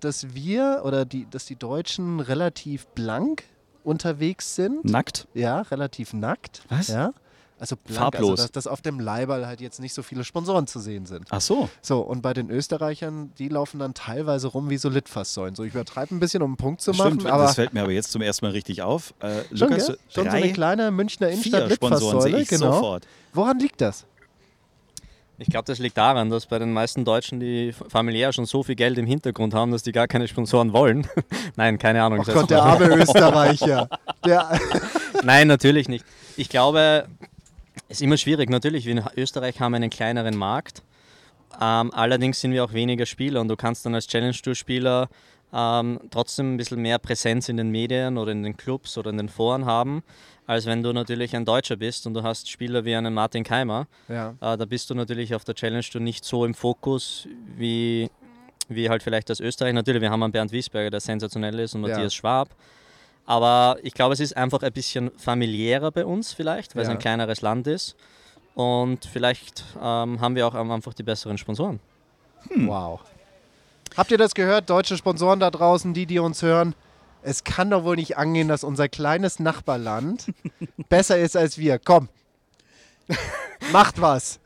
dass 0.00 0.34
wir 0.34 0.82
oder 0.84 1.04
die, 1.04 1.26
dass 1.30 1.46
die 1.46 1.56
Deutschen 1.56 2.20
relativ 2.20 2.86
blank 2.88 3.44
unterwegs 3.84 4.54
sind. 4.54 4.84
Nackt? 4.84 5.28
Ja, 5.34 5.62
relativ 5.62 6.12
nackt. 6.12 6.62
Was? 6.68 6.88
Ja. 6.88 7.12
Also 7.58 7.76
blank, 7.76 7.98
Farblos. 7.98 8.30
Also 8.32 8.42
dass, 8.42 8.52
dass 8.52 8.66
auf 8.66 8.82
dem 8.82 9.00
Leiberl 9.00 9.46
halt 9.46 9.62
jetzt 9.62 9.80
nicht 9.80 9.94
so 9.94 10.02
viele 10.02 10.24
Sponsoren 10.24 10.66
zu 10.66 10.78
sehen 10.78 11.06
sind. 11.06 11.26
Ach 11.30 11.40
so. 11.40 11.70
So, 11.80 12.00
und 12.00 12.20
bei 12.20 12.34
den 12.34 12.50
Österreichern, 12.50 13.32
die 13.38 13.48
laufen 13.48 13.78
dann 13.78 13.94
teilweise 13.94 14.48
rum 14.48 14.68
wie 14.68 14.76
so 14.76 14.90
Litfaßsäulen. 14.90 15.54
So, 15.54 15.64
ich 15.64 15.72
übertreibe 15.72 16.14
ein 16.14 16.20
bisschen, 16.20 16.42
um 16.42 16.50
einen 16.50 16.56
Punkt 16.58 16.82
zu 16.82 16.90
machen, 16.92 17.20
Stimmt, 17.20 17.32
aber 17.32 17.44
das 17.44 17.54
fällt 17.54 17.72
mir 17.72 17.82
aber 17.82 17.92
jetzt 17.92 18.12
zum 18.12 18.20
ersten 18.20 18.44
Mal 18.44 18.52
richtig 18.52 18.82
auf. 18.82 19.14
Äh, 19.20 19.42
schon, 19.56 19.70
Lukas, 19.70 19.86
schon 19.86 19.96
so 20.08 20.24
drei, 20.24 20.30
eine 20.42 20.52
kleine 20.52 20.90
Münchner 20.90 21.30
Innenstadt 21.30 21.70
Litfaßsäule, 21.70 22.44
genau. 22.44 22.72
sofort. 22.72 23.06
Woran 23.32 23.58
liegt 23.58 23.80
das? 23.80 24.04
Ich 25.38 25.48
glaube, 25.48 25.64
das 25.66 25.78
liegt 25.78 25.98
daran, 25.98 26.30
dass 26.30 26.46
bei 26.46 26.58
den 26.58 26.72
meisten 26.72 27.04
Deutschen 27.04 27.40
die 27.40 27.72
familiär 27.72 28.32
schon 28.32 28.46
so 28.46 28.62
viel 28.62 28.74
Geld 28.74 28.96
im 28.96 29.06
Hintergrund 29.06 29.52
haben, 29.52 29.70
dass 29.70 29.82
die 29.82 29.92
gar 29.92 30.08
keine 30.08 30.28
Sponsoren 30.28 30.72
wollen. 30.72 31.06
Nein, 31.56 31.78
keine 31.78 32.02
Ahnung. 32.02 32.24
Oh 32.26 32.32
Gott, 32.32 32.50
der 32.50 32.62
arme 32.62 32.86
Österreicher. 32.86 33.88
Der, 34.24 34.58
Nein, 35.22 35.46
natürlich 35.46 35.88
nicht. 35.88 36.04
Ich 36.36 36.48
glaube, 36.48 37.06
es 37.88 37.98
ist 37.98 38.02
immer 38.02 38.16
schwierig. 38.16 38.50
Natürlich, 38.50 38.86
wir 38.86 38.92
in 38.92 39.04
Österreich 39.16 39.60
haben 39.60 39.74
einen 39.74 39.90
kleineren 39.90 40.36
Markt. 40.36 40.82
Ähm, 41.60 41.92
allerdings 41.92 42.40
sind 42.40 42.52
wir 42.52 42.64
auch 42.64 42.72
weniger 42.72 43.06
Spieler 43.06 43.40
und 43.40 43.48
du 43.48 43.56
kannst 43.56 43.86
dann 43.86 43.94
als 43.94 44.06
Challenge 44.06 44.34
Tour 44.34 44.54
Spieler 44.54 45.08
ähm, 45.52 46.00
trotzdem 46.10 46.54
ein 46.54 46.56
bisschen 46.56 46.82
mehr 46.82 46.98
Präsenz 46.98 47.48
in 47.48 47.56
den 47.56 47.70
Medien 47.70 48.18
oder 48.18 48.32
in 48.32 48.42
den 48.42 48.56
Clubs 48.56 48.98
oder 48.98 49.10
in 49.10 49.16
den 49.16 49.28
Foren 49.28 49.64
haben, 49.64 50.02
als 50.46 50.66
wenn 50.66 50.82
du 50.82 50.92
natürlich 50.92 51.34
ein 51.34 51.44
Deutscher 51.44 51.76
bist 51.76 52.06
und 52.06 52.14
du 52.14 52.22
hast 52.22 52.48
Spieler 52.50 52.84
wie 52.84 52.94
einen 52.94 53.12
Martin 53.14 53.42
Keimer. 53.44 53.86
ja. 54.08 54.30
Äh, 54.40 54.56
da 54.56 54.64
bist 54.64 54.88
du 54.90 54.94
natürlich 54.94 55.34
auf 55.34 55.44
der 55.44 55.54
Challenge 55.54 55.82
Tour 55.82 56.00
nicht 56.00 56.24
so 56.24 56.44
im 56.44 56.54
Fokus 56.54 57.26
wie, 57.56 58.10
wie 58.68 58.88
halt 58.88 59.02
vielleicht 59.02 59.30
aus 59.30 59.40
Österreich. 59.40 59.72
Natürlich, 59.74 60.00
wir 60.02 60.10
haben 60.10 60.22
einen 60.22 60.32
Bernd 60.32 60.52
Wiesberger, 60.52 60.90
der 60.90 61.00
sensationell 61.00 61.58
ist 61.58 61.74
und 61.74 61.82
Ja. 61.82 61.88
Matthias 61.88 62.14
Schwab. 62.14 62.48
Aber 63.28 63.76
ich 63.82 63.92
glaube, 63.92 64.14
es 64.14 64.20
ist 64.20 64.36
einfach 64.36 64.62
ein 64.62 64.72
bisschen 64.72 65.10
familiärer 65.18 65.90
bei 65.90 66.04
uns 66.04 66.32
vielleicht, 66.32 66.76
weil 66.76 66.82
es 66.82 66.88
Ja. 66.88 66.92
ein 66.94 67.00
kleineres 67.00 67.42
Land 67.42 67.66
ist. 67.66 67.96
Und 68.54 69.04
vielleicht 69.04 69.64
ähm, 69.82 70.20
haben 70.20 70.34
wir 70.36 70.46
auch 70.46 70.54
einfach 70.54 70.94
die 70.94 71.02
besseren 71.02 71.36
Sponsoren. 71.36 71.80
Wow. 72.54 73.00
Habt 73.96 74.10
ihr 74.12 74.18
das 74.18 74.34
gehört, 74.34 74.70
deutsche 74.70 74.96
Sponsoren 74.96 75.40
da 75.40 75.50
draußen, 75.50 75.92
die, 75.92 76.06
die 76.06 76.18
uns 76.20 76.42
hören? 76.42 76.74
Es 77.26 77.42
kann 77.42 77.70
doch 77.70 77.82
wohl 77.82 77.96
nicht 77.96 78.16
angehen, 78.16 78.46
dass 78.46 78.62
unser 78.62 78.88
kleines 78.88 79.40
Nachbarland 79.40 80.26
besser 80.88 81.18
ist 81.18 81.36
als 81.36 81.58
wir. 81.58 81.80
Komm. 81.80 82.08
Macht 83.72 84.00
was. 84.00 84.38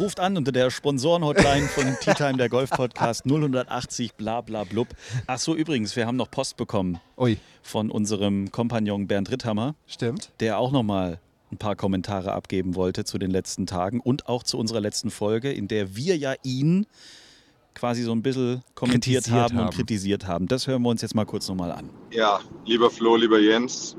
Ruft 0.00 0.18
an 0.18 0.36
unter 0.36 0.50
der 0.50 0.72
Sponsoren-Hotline 0.72 1.68
von 1.68 1.96
Tea 2.00 2.14
Time, 2.14 2.36
der 2.36 2.48
Golf-Podcast 2.48 3.22
080 3.24 4.14
bla 4.14 4.40
bla 4.40 4.64
blub. 4.64 4.88
Ach 5.28 5.38
so, 5.38 5.54
übrigens, 5.54 5.94
wir 5.94 6.08
haben 6.08 6.16
noch 6.16 6.28
Post 6.28 6.56
bekommen 6.56 6.98
Ui, 7.16 7.38
von 7.62 7.88
unserem 7.88 8.50
Kompagnon 8.50 9.06
Bernd 9.06 9.30
Ritthammer, 9.30 9.76
stimmt. 9.86 10.32
der 10.40 10.58
auch 10.58 10.72
nochmal 10.72 11.20
ein 11.52 11.58
paar 11.58 11.76
Kommentare 11.76 12.32
abgeben 12.32 12.74
wollte 12.74 13.04
zu 13.04 13.18
den 13.18 13.30
letzten 13.30 13.66
Tagen 13.66 14.00
und 14.00 14.26
auch 14.26 14.42
zu 14.42 14.58
unserer 14.58 14.80
letzten 14.80 15.12
Folge, 15.12 15.52
in 15.52 15.68
der 15.68 15.94
wir 15.94 16.16
ja 16.16 16.34
ihn 16.42 16.86
quasi 17.78 18.02
so 18.02 18.12
ein 18.12 18.22
bisschen 18.22 18.62
kommentiert 18.74 19.24
Kritisiert 19.24 19.42
haben, 19.42 19.58
und 19.58 19.64
haben. 19.64 19.74
kritisiert 19.74 20.26
haben. 20.26 20.48
Das 20.48 20.66
hören 20.66 20.82
wir 20.82 20.88
uns 20.88 21.02
jetzt 21.02 21.14
mal 21.14 21.24
kurz 21.24 21.48
nochmal 21.48 21.70
an. 21.72 21.90
Ja, 22.10 22.40
lieber 22.64 22.90
Flo, 22.90 23.16
lieber 23.16 23.38
Jens, 23.38 23.96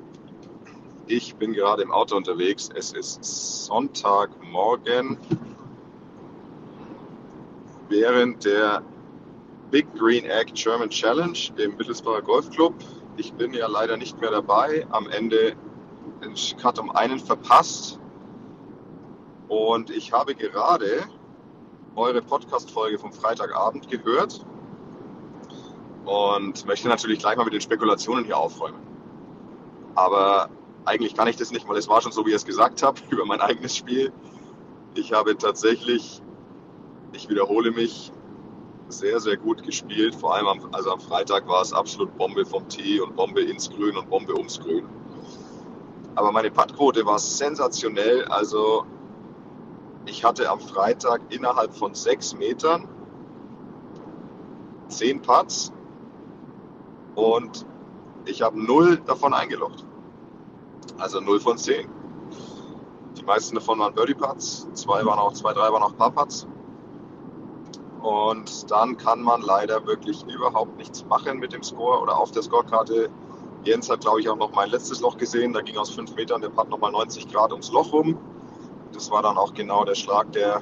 ich 1.08 1.36
bin 1.36 1.54
gerade 1.54 1.82
im 1.82 1.92
Auto 1.92 2.15
unterwegs. 2.15 2.70
Es 2.76 2.92
ist 2.92 3.24
Sonntagmorgen 3.65 5.18
während 7.88 8.46
der 8.46 8.84
Big 9.72 9.88
Green 9.96 10.26
Egg 10.26 10.52
German 10.54 10.89
Challenge 10.89 11.38
im 11.58 11.78
Mittelsbacher 11.78 12.22
Golfclub. 12.22 12.74
Ich 13.18 13.34
bin 13.34 13.54
ja 13.54 13.68
leider 13.68 13.98
nicht 13.98 14.20
mehr 14.20 14.32
dabei. 14.32 14.86
Am 14.92 15.10
Ende 15.10 15.56
den 16.24 16.36
Cut 16.62 16.80
um 16.80 16.92
einen 16.92 17.20
verpasst. 17.20 18.00
Und 19.48 19.89
ich 19.89 20.12
habe 20.12 20.36
gerade 20.36 21.04
eure 21.95 22.21
Podcast-Folge 22.21 22.99
vom 22.99 23.12
Freitagabend 23.12 23.89
gehört 23.89 24.45
und 26.06 26.65
möchte 26.65 26.88
natürlich 26.88 27.19
gleich 27.19 27.38
mal 27.38 27.43
mit 27.43 27.54
den 27.54 27.62
Spekulationen 27.62 28.25
hier 28.25 28.38
aufräumen. 28.38 28.80
Aber 29.95 30.49
eigentlich 30.86 31.15
kann 31.15 31.28
ich 31.28 31.36
das 31.36 31.52
nicht, 31.52 31.67
weil 31.67 31.78
es 31.78 31.88
war 31.88 32.02
schon 32.02 32.12
so, 32.12 32.25
wie 32.25 32.30
ich 32.30 32.36
es 32.36 32.45
gesagt 32.45 32.84
habe, 32.84 32.99
über 33.10 33.25
mein 33.25 33.41
eigenes 33.41 33.75
Spiel. 33.75 34.12
Ich 34.95 35.13
habe 35.13 35.38
tatsächlich, 35.38 36.21
ich 37.13 37.30
wiederhole 37.30 37.71
mich, 37.71 38.12
sehr, 38.88 39.19
sehr 39.19 39.38
gut 39.38 39.63
gespielt. 39.63 40.15
Vor 40.15 40.34
allem 40.34 40.47
am, 40.47 40.69
also 40.71 40.91
am 40.91 40.99
Freitag 40.99 41.47
war 41.47 41.62
es 41.62 41.73
absolut 41.73 42.17
Bombe 42.17 42.45
vom 42.45 42.67
Tee 42.69 42.99
und 42.99 43.15
Bombe 43.15 43.41
ins 43.41 43.69
Grün 43.69 43.95
und 43.95 44.10
Bombe 44.10 44.36
ums 44.36 44.60
Grün. 44.60 44.88
Aber 46.15 46.32
meine 46.32 46.49
Puttquote 46.49 47.06
war 47.06 47.19
sensationell. 47.19 48.25
Also 48.25 48.86
ich 50.06 50.24
hatte 50.24 50.50
am 50.50 50.60
Freitag 50.60 51.22
innerhalb 51.30 51.74
von 51.74 51.94
sechs 51.94 52.36
Metern 52.36 52.88
zehn 54.88 55.22
Putts 55.22 55.72
und 57.16 57.66
ich 58.26 58.42
habe 58.42 58.62
null 58.62 58.98
davon 58.98 59.34
eingeloggt. 59.34 59.86
Also 60.98 61.20
null 61.20 61.40
von 61.40 61.58
zehn. 61.58 61.90
Die 63.18 63.24
meisten 63.24 63.56
davon 63.56 63.80
waren 63.80 63.94
Birdie 63.94 64.14
Putts, 64.14 64.68
zwei 64.74 65.06
waren 65.06 65.20
auch, 65.20 65.34
zwei, 65.34 65.54
drei 65.54 65.72
waren 65.72 65.84
auch 65.84 65.96
Par 65.96 66.12
Putts. 66.12 66.48
Und 68.02 68.72
dann 68.72 68.98
kann 68.98 69.22
man 69.22 69.42
leider 69.42 69.86
wirklich 69.86 70.24
überhaupt 70.26 70.78
nichts 70.78 71.06
machen 71.06 71.40
mit 71.40 71.52
dem 71.52 71.64
Score 71.64 72.00
oder 72.00 72.18
auf 72.18 72.32
der 72.32 72.42
Scorekarte. 72.42 73.10
Jens 73.66 73.90
hat, 73.90 74.02
glaube 74.02 74.22
ich, 74.22 74.30
auch 74.30 74.38
noch 74.38 74.54
mein 74.54 74.70
letztes 74.70 75.02
Loch 75.02 75.18
gesehen. 75.18 75.52
Da 75.52 75.62
ging 75.62 75.78
aus 75.78 75.90
fünf 75.90 76.16
Metern 76.16 76.42
der 76.42 76.50
Putt 76.50 76.70
nochmal 76.70 76.94
90 76.94 77.28
Grad 77.28 77.52
ums 77.52 77.72
Loch 77.74 77.92
rum. 77.92 78.18
Das 78.93 79.12
war 79.12 79.21
dann 79.21 79.38
auch 79.38 79.54
genau 79.54 79.86
der 79.86 79.95
Schlag, 79.95 80.32
der 80.32 80.62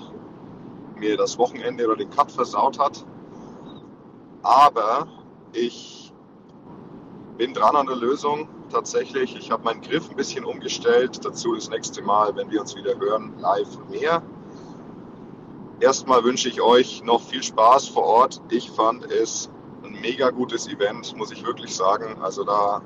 mir 0.95 1.17
das 1.17 1.37
Wochenende 1.37 1.85
oder 1.85 1.95
den 1.95 2.09
Cut 2.09 2.31
versaut 2.31 2.79
hat. 2.79 3.05
Aber 4.41 5.07
ich 5.53 6.13
bin 7.37 7.53
dran 7.53 7.75
an 7.75 7.85
der 7.85 7.95
Lösung 7.95 8.49
tatsächlich. 8.69 9.35
Ich 9.35 9.51
habe 9.51 9.63
meinen 9.63 9.81
Griff 9.81 10.09
ein 10.09 10.15
bisschen 10.15 10.43
umgestellt. 10.45 11.23
Dazu 11.23 11.55
das 11.55 11.69
nächste 11.69 12.01
Mal, 12.01 12.35
wenn 12.35 12.49
wir 12.51 12.61
uns 12.61 12.75
wieder 12.75 12.97
hören, 12.97 13.37
live 13.39 13.77
mehr. 13.89 14.21
Erstmal 15.79 16.23
wünsche 16.23 16.49
ich 16.49 16.61
euch 16.61 17.03
noch 17.03 17.21
viel 17.21 17.43
Spaß 17.43 17.89
vor 17.89 18.03
Ort. 18.03 18.41
Ich 18.49 18.71
fand 18.71 19.05
es 19.11 19.49
ein 19.83 19.99
mega 20.01 20.31
gutes 20.31 20.67
Event, 20.67 21.15
muss 21.15 21.31
ich 21.31 21.45
wirklich 21.45 21.75
sagen. 21.75 22.19
Also 22.21 22.43
da 22.43 22.81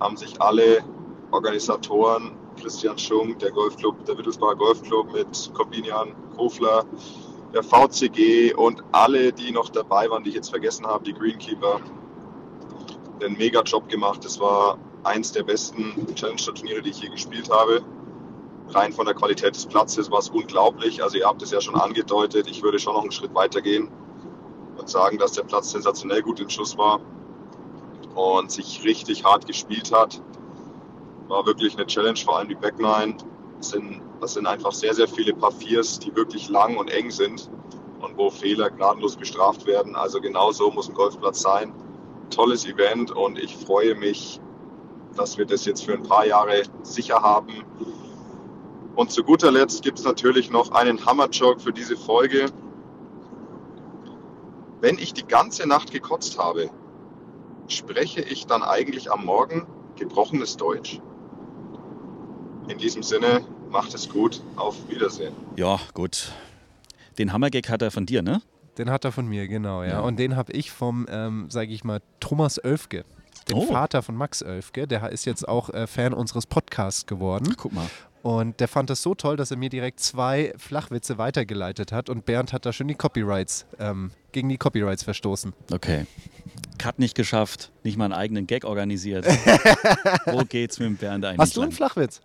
haben 0.00 0.16
sich 0.16 0.40
alle 0.40 0.84
Organisatoren, 1.30 2.32
Christian 2.56 2.98
Schunk, 2.98 3.38
der 3.38 3.50
Golfclub, 3.50 4.04
der 4.04 4.16
Wittelsbacher 4.18 4.56
Golfclub 4.56 5.12
mit 5.12 5.50
Corbinian 5.54 6.14
Kofler, 6.36 6.84
der 7.52 7.62
VCG 7.62 8.54
und 8.54 8.82
alle, 8.92 9.32
die 9.32 9.52
noch 9.52 9.68
dabei 9.68 10.10
waren, 10.10 10.24
die 10.24 10.30
ich 10.30 10.36
jetzt 10.36 10.50
vergessen 10.50 10.86
habe, 10.86 11.04
die 11.04 11.14
Greenkeeper, 11.14 11.80
einen 13.22 13.36
mega 13.38 13.62
Job 13.62 13.88
gemacht. 13.88 14.24
Das 14.24 14.38
war 14.40 14.78
eins 15.04 15.32
der 15.32 15.44
besten 15.44 16.06
Challenger-Turniere, 16.14 16.82
die 16.82 16.90
ich 16.90 17.00
je 17.00 17.08
gespielt 17.08 17.50
habe. 17.50 17.82
Rein 18.68 18.92
von 18.92 19.06
der 19.06 19.14
Qualität 19.14 19.54
des 19.54 19.66
Platzes 19.66 20.10
war 20.10 20.18
es 20.18 20.28
unglaublich. 20.28 21.02
Also 21.02 21.16
ihr 21.18 21.26
habt 21.26 21.40
es 21.42 21.50
ja 21.50 21.60
schon 21.60 21.76
angedeutet. 21.76 22.48
Ich 22.50 22.62
würde 22.62 22.78
schon 22.78 22.94
noch 22.94 23.02
einen 23.02 23.12
Schritt 23.12 23.34
weiter 23.34 23.60
gehen 23.60 23.88
und 24.76 24.88
sagen, 24.88 25.18
dass 25.18 25.32
der 25.32 25.44
Platz 25.44 25.70
sensationell 25.70 26.22
gut 26.22 26.40
im 26.40 26.50
Schuss 26.50 26.76
war 26.76 27.00
und 28.14 28.50
sich 28.50 28.82
richtig 28.84 29.24
hart 29.24 29.46
gespielt 29.46 29.92
hat. 29.92 30.20
War 31.28 31.44
wirklich 31.44 31.76
eine 31.76 31.86
Challenge, 31.86 32.18
vor 32.18 32.38
allem 32.38 32.48
die 32.48 32.54
Back 32.54 32.78
Nine. 32.78 33.16
Das 33.58 33.70
sind, 33.70 34.00
das 34.20 34.34
sind 34.34 34.46
einfach 34.46 34.72
sehr, 34.72 34.94
sehr 34.94 35.08
viele 35.08 35.34
Par 35.34 35.50
Viers, 35.50 35.98
die 35.98 36.14
wirklich 36.14 36.48
lang 36.48 36.76
und 36.76 36.90
eng 36.90 37.10
sind 37.10 37.50
und 38.00 38.16
wo 38.16 38.30
Fehler 38.30 38.70
gnadenlos 38.70 39.16
bestraft 39.16 39.66
werden. 39.66 39.96
Also 39.96 40.20
genau 40.20 40.52
so 40.52 40.70
muss 40.70 40.88
ein 40.88 40.94
Golfplatz 40.94 41.40
sein. 41.40 41.72
Tolles 42.30 42.66
Event 42.66 43.10
und 43.10 43.38
ich 43.38 43.56
freue 43.56 43.94
mich, 43.94 44.40
dass 45.16 45.38
wir 45.38 45.46
das 45.46 45.64
jetzt 45.64 45.84
für 45.84 45.94
ein 45.94 46.02
paar 46.02 46.26
Jahre 46.26 46.62
sicher 46.82 47.22
haben. 47.22 47.64
Und 48.94 49.10
zu 49.10 49.22
guter 49.22 49.50
Letzt 49.50 49.82
gibt 49.82 49.98
es 49.98 50.04
natürlich 50.04 50.50
noch 50.50 50.70
einen 50.72 51.04
Hammer-Joke 51.04 51.60
für 51.60 51.72
diese 51.72 51.96
Folge. 51.96 52.46
Wenn 54.80 54.98
ich 54.98 55.12
die 55.12 55.26
ganze 55.26 55.66
Nacht 55.66 55.90
gekotzt 55.90 56.38
habe, 56.38 56.70
spreche 57.68 58.20
ich 58.20 58.46
dann 58.46 58.62
eigentlich 58.62 59.10
am 59.10 59.24
Morgen 59.24 59.66
gebrochenes 59.96 60.56
Deutsch. 60.56 61.00
In 62.68 62.78
diesem 62.78 63.02
Sinne, 63.02 63.44
macht 63.70 63.94
es 63.94 64.08
gut. 64.08 64.42
Auf 64.56 64.76
Wiedersehen. 64.88 65.34
Ja, 65.56 65.78
gut. 65.94 66.32
Den 67.18 67.32
Hammergag 67.32 67.68
hat 67.68 67.82
er 67.82 67.90
von 67.90 68.06
dir, 68.06 68.22
ne? 68.22 68.42
Den 68.78 68.90
hat 68.90 69.04
er 69.04 69.12
von 69.12 69.26
mir, 69.26 69.48
genau, 69.48 69.82
ja. 69.82 69.88
Ja. 69.90 70.00
Und 70.00 70.18
den 70.18 70.36
habe 70.36 70.52
ich 70.52 70.70
vom, 70.70 71.06
ähm, 71.08 71.46
sage 71.48 71.72
ich 71.72 71.82
mal, 71.84 72.00
Thomas 72.20 72.62
Oelfke, 72.62 73.04
den 73.48 73.56
Oh. 73.56 73.62
Vater 73.66 74.02
von 74.02 74.16
Max 74.16 74.42
Oelfke. 74.42 74.86
Der 74.86 75.08
ist 75.10 75.24
jetzt 75.24 75.48
auch 75.48 75.70
äh, 75.70 75.86
Fan 75.86 76.12
unseres 76.12 76.46
Podcasts 76.46 77.06
geworden. 77.06 77.54
Guck 77.56 77.72
mal. 77.72 77.86
Und 78.22 78.58
der 78.58 78.66
fand 78.66 78.90
das 78.90 79.02
so 79.02 79.14
toll, 79.14 79.36
dass 79.36 79.52
er 79.52 79.56
mir 79.56 79.68
direkt 79.70 80.00
zwei 80.00 80.52
Flachwitze 80.58 81.16
weitergeleitet 81.16 81.92
hat. 81.92 82.10
Und 82.10 82.26
Bernd 82.26 82.52
hat 82.52 82.66
da 82.66 82.72
schon 82.72 82.88
die 82.88 82.96
Copyrights, 82.96 83.66
ähm, 83.78 84.10
gegen 84.32 84.48
die 84.48 84.58
Copyrights 84.58 85.04
verstoßen. 85.04 85.52
Okay. 85.72 86.06
Cut 86.78 86.98
nicht 86.98 87.14
geschafft, 87.14 87.70
nicht 87.82 87.96
mal 87.96 88.04
einen 88.06 88.14
eigenen 88.14 88.46
Gag 88.46 88.64
organisiert. 88.64 89.26
Wo 90.26 90.44
geht's 90.44 90.78
mit 90.78 90.88
dem 90.88 90.96
Bernd 90.96 91.24
eigentlich 91.24 91.38
Hast 91.38 91.56
du 91.56 91.62
einen 91.62 91.70
lang? 91.70 91.76
Flachwitz? 91.76 92.20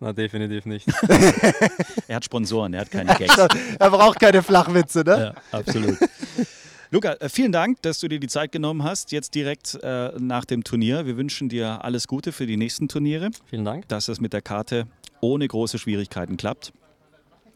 Na, 0.00 0.12
definitiv 0.12 0.66
nicht. 0.66 0.86
Er 2.08 2.16
hat 2.16 2.24
Sponsoren, 2.24 2.72
er 2.74 2.82
hat 2.82 2.90
keine 2.90 3.14
Gags. 3.18 3.36
er 3.36 3.90
braucht 3.90 4.20
keine 4.20 4.42
Flachwitze, 4.42 5.00
ne? 5.00 5.34
Ja, 5.52 5.58
absolut. 5.58 5.98
Luca, 6.92 7.14
äh, 7.14 7.28
vielen 7.28 7.50
Dank, 7.50 7.82
dass 7.82 7.98
du 7.98 8.06
dir 8.08 8.20
die 8.20 8.28
Zeit 8.28 8.52
genommen 8.52 8.84
hast, 8.84 9.10
jetzt 9.10 9.34
direkt 9.34 9.74
äh, 9.82 10.12
nach 10.18 10.44
dem 10.44 10.62
Turnier. 10.62 11.04
Wir 11.04 11.16
wünschen 11.16 11.48
dir 11.48 11.84
alles 11.84 12.06
Gute 12.06 12.30
für 12.32 12.46
die 12.46 12.56
nächsten 12.56 12.86
Turniere, 12.88 13.30
Vielen 13.50 13.64
Dank. 13.64 13.88
dass 13.88 14.06
es 14.08 14.20
mit 14.20 14.32
der 14.32 14.42
Karte 14.42 14.86
ohne 15.20 15.48
große 15.48 15.78
Schwierigkeiten 15.78 16.36
klappt. 16.36 16.72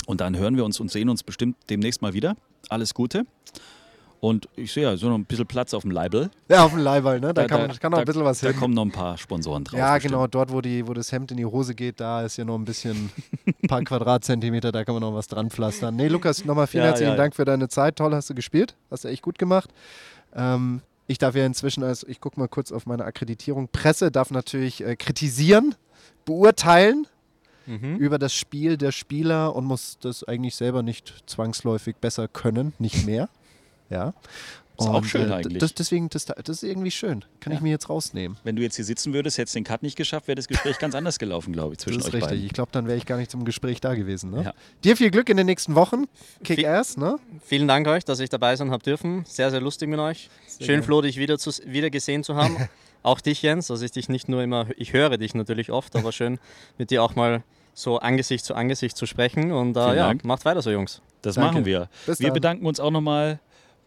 Und 0.06 0.20
dann 0.20 0.36
hören 0.36 0.56
wir 0.56 0.64
uns 0.64 0.80
und 0.80 0.90
sehen 0.90 1.08
uns 1.08 1.22
bestimmt 1.22 1.56
demnächst 1.68 2.02
mal 2.02 2.12
wieder. 2.12 2.34
Alles 2.68 2.92
Gute. 2.94 3.24
Und 4.20 4.48
ich 4.54 4.70
sehe 4.72 4.82
ja 4.82 4.96
so 4.98 5.08
noch 5.08 5.14
ein 5.16 5.24
bisschen 5.24 5.46
Platz 5.46 5.72
auf 5.72 5.80
dem 5.82 5.90
Label. 5.92 6.30
Ja, 6.48 6.64
auf 6.66 6.72
dem 6.72 6.80
Leihball, 6.80 7.20
ne? 7.20 7.32
Da, 7.32 7.46
kann, 7.46 7.66
man, 7.68 7.78
kann 7.78 7.90
noch 7.92 7.98
ein 8.00 8.04
bisschen 8.04 8.22
was 8.24 8.40
Da 8.40 8.48
hin. 8.48 8.56
kommen 8.58 8.74
noch 8.74 8.84
ein 8.84 8.90
paar 8.92 9.16
Sponsoren 9.16 9.64
drauf. 9.64 9.78
Ja, 9.78 9.94
bestimmt. 9.94 10.12
genau, 10.12 10.26
dort, 10.26 10.52
wo, 10.52 10.60
die, 10.60 10.86
wo 10.86 10.92
das 10.92 11.10
Hemd 11.10 11.30
in 11.30 11.38
die 11.38 11.46
Hose 11.46 11.74
geht, 11.74 12.00
da 12.00 12.22
ist 12.22 12.36
ja 12.36 12.44
noch 12.44 12.56
ein 12.56 12.66
bisschen, 12.66 13.10
ein 13.46 13.68
paar 13.68 13.82
Quadratzentimeter, 13.82 14.72
da 14.72 14.84
kann 14.84 14.94
man 14.94 15.00
noch 15.02 15.14
was 15.14 15.26
dran 15.26 15.48
pflastern. 15.50 15.96
Nee, 15.96 16.08
Lukas, 16.08 16.44
nochmal 16.44 16.66
vielen 16.66 16.82
Ja, 16.84 16.88
herzlichen 16.90 17.12
ja, 17.12 17.16
Dank 17.16 17.34
für 17.34 17.46
deine 17.46 17.68
Zeit. 17.68 17.96
Toll 17.96 18.14
hast 18.14 18.28
du 18.28 18.34
gespielt, 18.34 18.76
hast 18.90 19.04
du 19.04 19.08
echt 19.08 19.22
gut 19.22 19.38
gemacht. 19.38 19.70
Ähm, 20.34 20.82
ich 21.06 21.16
darf 21.16 21.34
ja 21.34 21.46
inzwischen, 21.46 21.82
als 21.82 22.04
ich 22.04 22.20
gucke 22.20 22.38
mal 22.38 22.46
kurz 22.48 22.72
auf 22.72 22.84
meine 22.84 23.04
Akkreditierung, 23.06 23.68
Presse 23.72 24.10
darf 24.10 24.30
natürlich 24.30 24.84
äh, 24.84 24.96
kritisieren, 24.96 25.74
beurteilen 26.24 27.06
Mhm. 27.66 27.96
über 27.98 28.18
das 28.18 28.32
Spiel 28.34 28.76
der 28.78 28.90
Spieler 28.90 29.54
und 29.54 29.64
muss 29.66 29.98
das 30.00 30.24
eigentlich 30.24 30.56
selber 30.56 30.82
nicht 30.82 31.22
zwangsläufig 31.26 31.96
besser 31.96 32.26
können, 32.26 32.72
nicht 32.78 33.06
mehr. 33.06 33.28
Ja. 33.90 34.14
Ist 34.80 34.88
auch 34.88 34.94
Und, 34.94 35.04
schön 35.04 35.30
äh, 35.30 35.34
eigentlich. 35.34 35.58
Das, 35.58 35.74
deswegen, 35.74 36.08
das, 36.08 36.24
das 36.24 36.48
ist 36.48 36.62
irgendwie 36.62 36.90
schön. 36.90 37.22
Kann 37.40 37.52
ich 37.52 37.60
mir 37.60 37.68
jetzt 37.68 37.90
rausnehmen. 37.90 38.38
Wenn 38.44 38.56
du 38.56 38.62
jetzt 38.62 38.76
hier 38.76 38.84
sitzen 38.84 39.12
würdest, 39.12 39.36
hättest 39.36 39.54
du 39.54 39.58
den 39.58 39.64
Cut 39.64 39.82
nicht 39.82 39.96
geschafft, 39.96 40.26
wäre 40.26 40.36
das 40.36 40.48
Gespräch 40.48 40.78
ganz 40.78 40.94
anders 40.94 41.18
gelaufen, 41.18 41.52
glaube 41.52 41.74
ich, 41.74 41.80
zwischen 41.80 41.98
Das 41.98 42.06
ist 42.06 42.14
euch 42.14 42.22
richtig. 42.22 42.30
beiden. 42.30 42.46
Ich 42.46 42.52
glaube, 42.54 42.70
dann 42.72 42.86
wäre 42.86 42.96
ich 42.96 43.04
gar 43.04 43.18
nicht 43.18 43.30
zum 43.30 43.44
Gespräch 43.44 43.82
da 43.82 43.94
gewesen. 43.94 44.30
Ne? 44.30 44.44
Ja. 44.44 44.54
Dir 44.82 44.96
viel 44.96 45.10
Glück 45.10 45.28
in 45.28 45.36
den 45.36 45.44
nächsten 45.44 45.74
Wochen. 45.74 46.04
Kick-Ass, 46.44 46.96
ne? 46.96 47.18
Vielen 47.44 47.68
Dank 47.68 47.86
euch, 47.88 48.06
dass 48.06 48.20
ich 48.20 48.30
dabei 48.30 48.56
sein 48.56 48.70
habe 48.70 48.82
dürfen. 48.82 49.24
Sehr, 49.26 49.50
sehr 49.50 49.60
lustig 49.60 49.90
mit 49.90 50.00
euch. 50.00 50.30
Schön, 50.58 50.66
gerne. 50.66 50.82
Flo, 50.82 51.02
dich 51.02 51.18
wieder, 51.18 51.38
zu, 51.38 51.50
wieder 51.66 51.90
gesehen 51.90 52.24
zu 52.24 52.36
haben. 52.36 52.56
auch 53.02 53.20
dich, 53.20 53.42
Jens. 53.42 53.66
dass 53.66 53.82
ich 53.82 53.90
dich 53.90 54.08
nicht 54.08 54.30
nur 54.30 54.42
immer, 54.42 54.66
ich 54.78 54.94
höre 54.94 55.18
dich 55.18 55.34
natürlich 55.34 55.70
oft, 55.70 55.94
aber 55.94 56.10
schön 56.12 56.38
mit 56.78 56.90
dir 56.90 57.02
auch 57.02 57.16
mal 57.16 57.42
so 57.74 57.98
Angesicht 57.98 58.46
zu 58.46 58.54
Angesicht 58.54 58.96
zu 58.96 59.04
sprechen. 59.04 59.52
Und 59.52 59.76
äh, 59.76 59.80
ja, 59.80 59.94
Dank. 59.94 60.24
macht 60.24 60.46
weiter 60.46 60.62
so, 60.62 60.70
Jungs. 60.70 61.02
Das 61.20 61.34
Danke. 61.34 61.52
machen 61.52 61.64
wir. 61.66 61.90
Bis 62.06 62.18
wir 62.20 62.28
dann. 62.28 62.34
bedanken 62.34 62.66
uns 62.66 62.80
auch 62.80 62.90
nochmal 62.90 63.40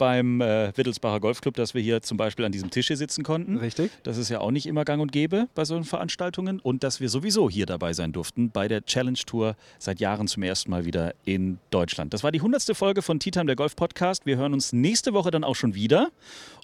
beim 0.04 0.42
äh, 0.42 0.76
Wittelsbacher 0.76 1.22
Golfclub, 1.22 1.56
dass 1.56 1.74
wir 1.74 1.82
hier 1.82 2.02
zum 2.02 2.18
Beispiel 2.18 2.44
an 2.44 2.52
diesem 2.52 2.70
Tisch 2.70 2.88
hier 2.88 2.98
sitzen 2.98 3.24
konnten. 3.24 3.56
Richtig. 3.56 3.90
Das 4.04 4.18
ist 4.18 4.28
ja 4.28 4.42
auch 4.42 4.52
nicht 4.52 4.66
immer 4.66 4.84
gang 4.84 5.02
und 5.02 5.14
gäbe 5.14 5.48
bei 5.56 5.64
solchen 5.64 5.86
Veranstaltungen. 5.86 6.60
Und 6.60 6.84
dass 6.84 7.00
wir 7.00 7.08
sowieso 7.08 7.50
hier 7.50 7.66
dabei 7.66 7.94
sein 7.94 8.12
durften 8.12 8.52
bei 8.52 8.68
der 8.68 8.84
Challenge 8.84 9.18
Tour 9.26 9.56
seit 9.80 10.02
Jahren 10.02 10.28
zum 10.28 10.44
ersten 10.44 10.72
Mal 10.72 10.84
wieder 10.84 11.14
in 11.24 11.58
Deutschland. 11.70 12.14
Das 12.14 12.22
war 12.22 12.34
die 12.34 12.40
100. 12.40 12.76
Folge 12.76 13.02
von 13.02 13.18
Tea 13.22 13.32
Time, 13.32 13.46
der 13.46 13.56
Golf 13.56 13.78
Podcast. 13.78 14.26
Wir 14.26 14.36
hören 14.36 14.52
uns 14.52 14.74
nächste 14.74 15.14
Woche 15.14 15.32
dann 15.32 15.46
auch 15.46 15.56
schon 15.56 15.74
wieder. 15.74 16.10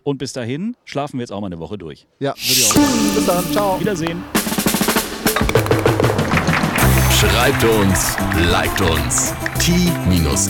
Und 0.03 0.17
bis 0.17 0.33
dahin 0.33 0.75
schlafen 0.83 1.17
wir 1.17 1.21
jetzt 1.21 1.31
auch 1.31 1.39
mal 1.39 1.47
eine 1.47 1.59
Woche 1.59 1.77
durch. 1.77 2.07
Ja, 2.19 2.31
würde 2.31 2.41
ich 2.41 2.69
auch. 2.71 3.15
Bis 3.15 3.25
dann. 3.25 3.49
Ciao. 3.53 3.79
Wiedersehen. 3.79 4.21
Schreibt 7.17 7.63
uns, 7.63 8.17
liked 8.51 8.81
uns. 8.81 9.33
t-time.golf 9.59 10.49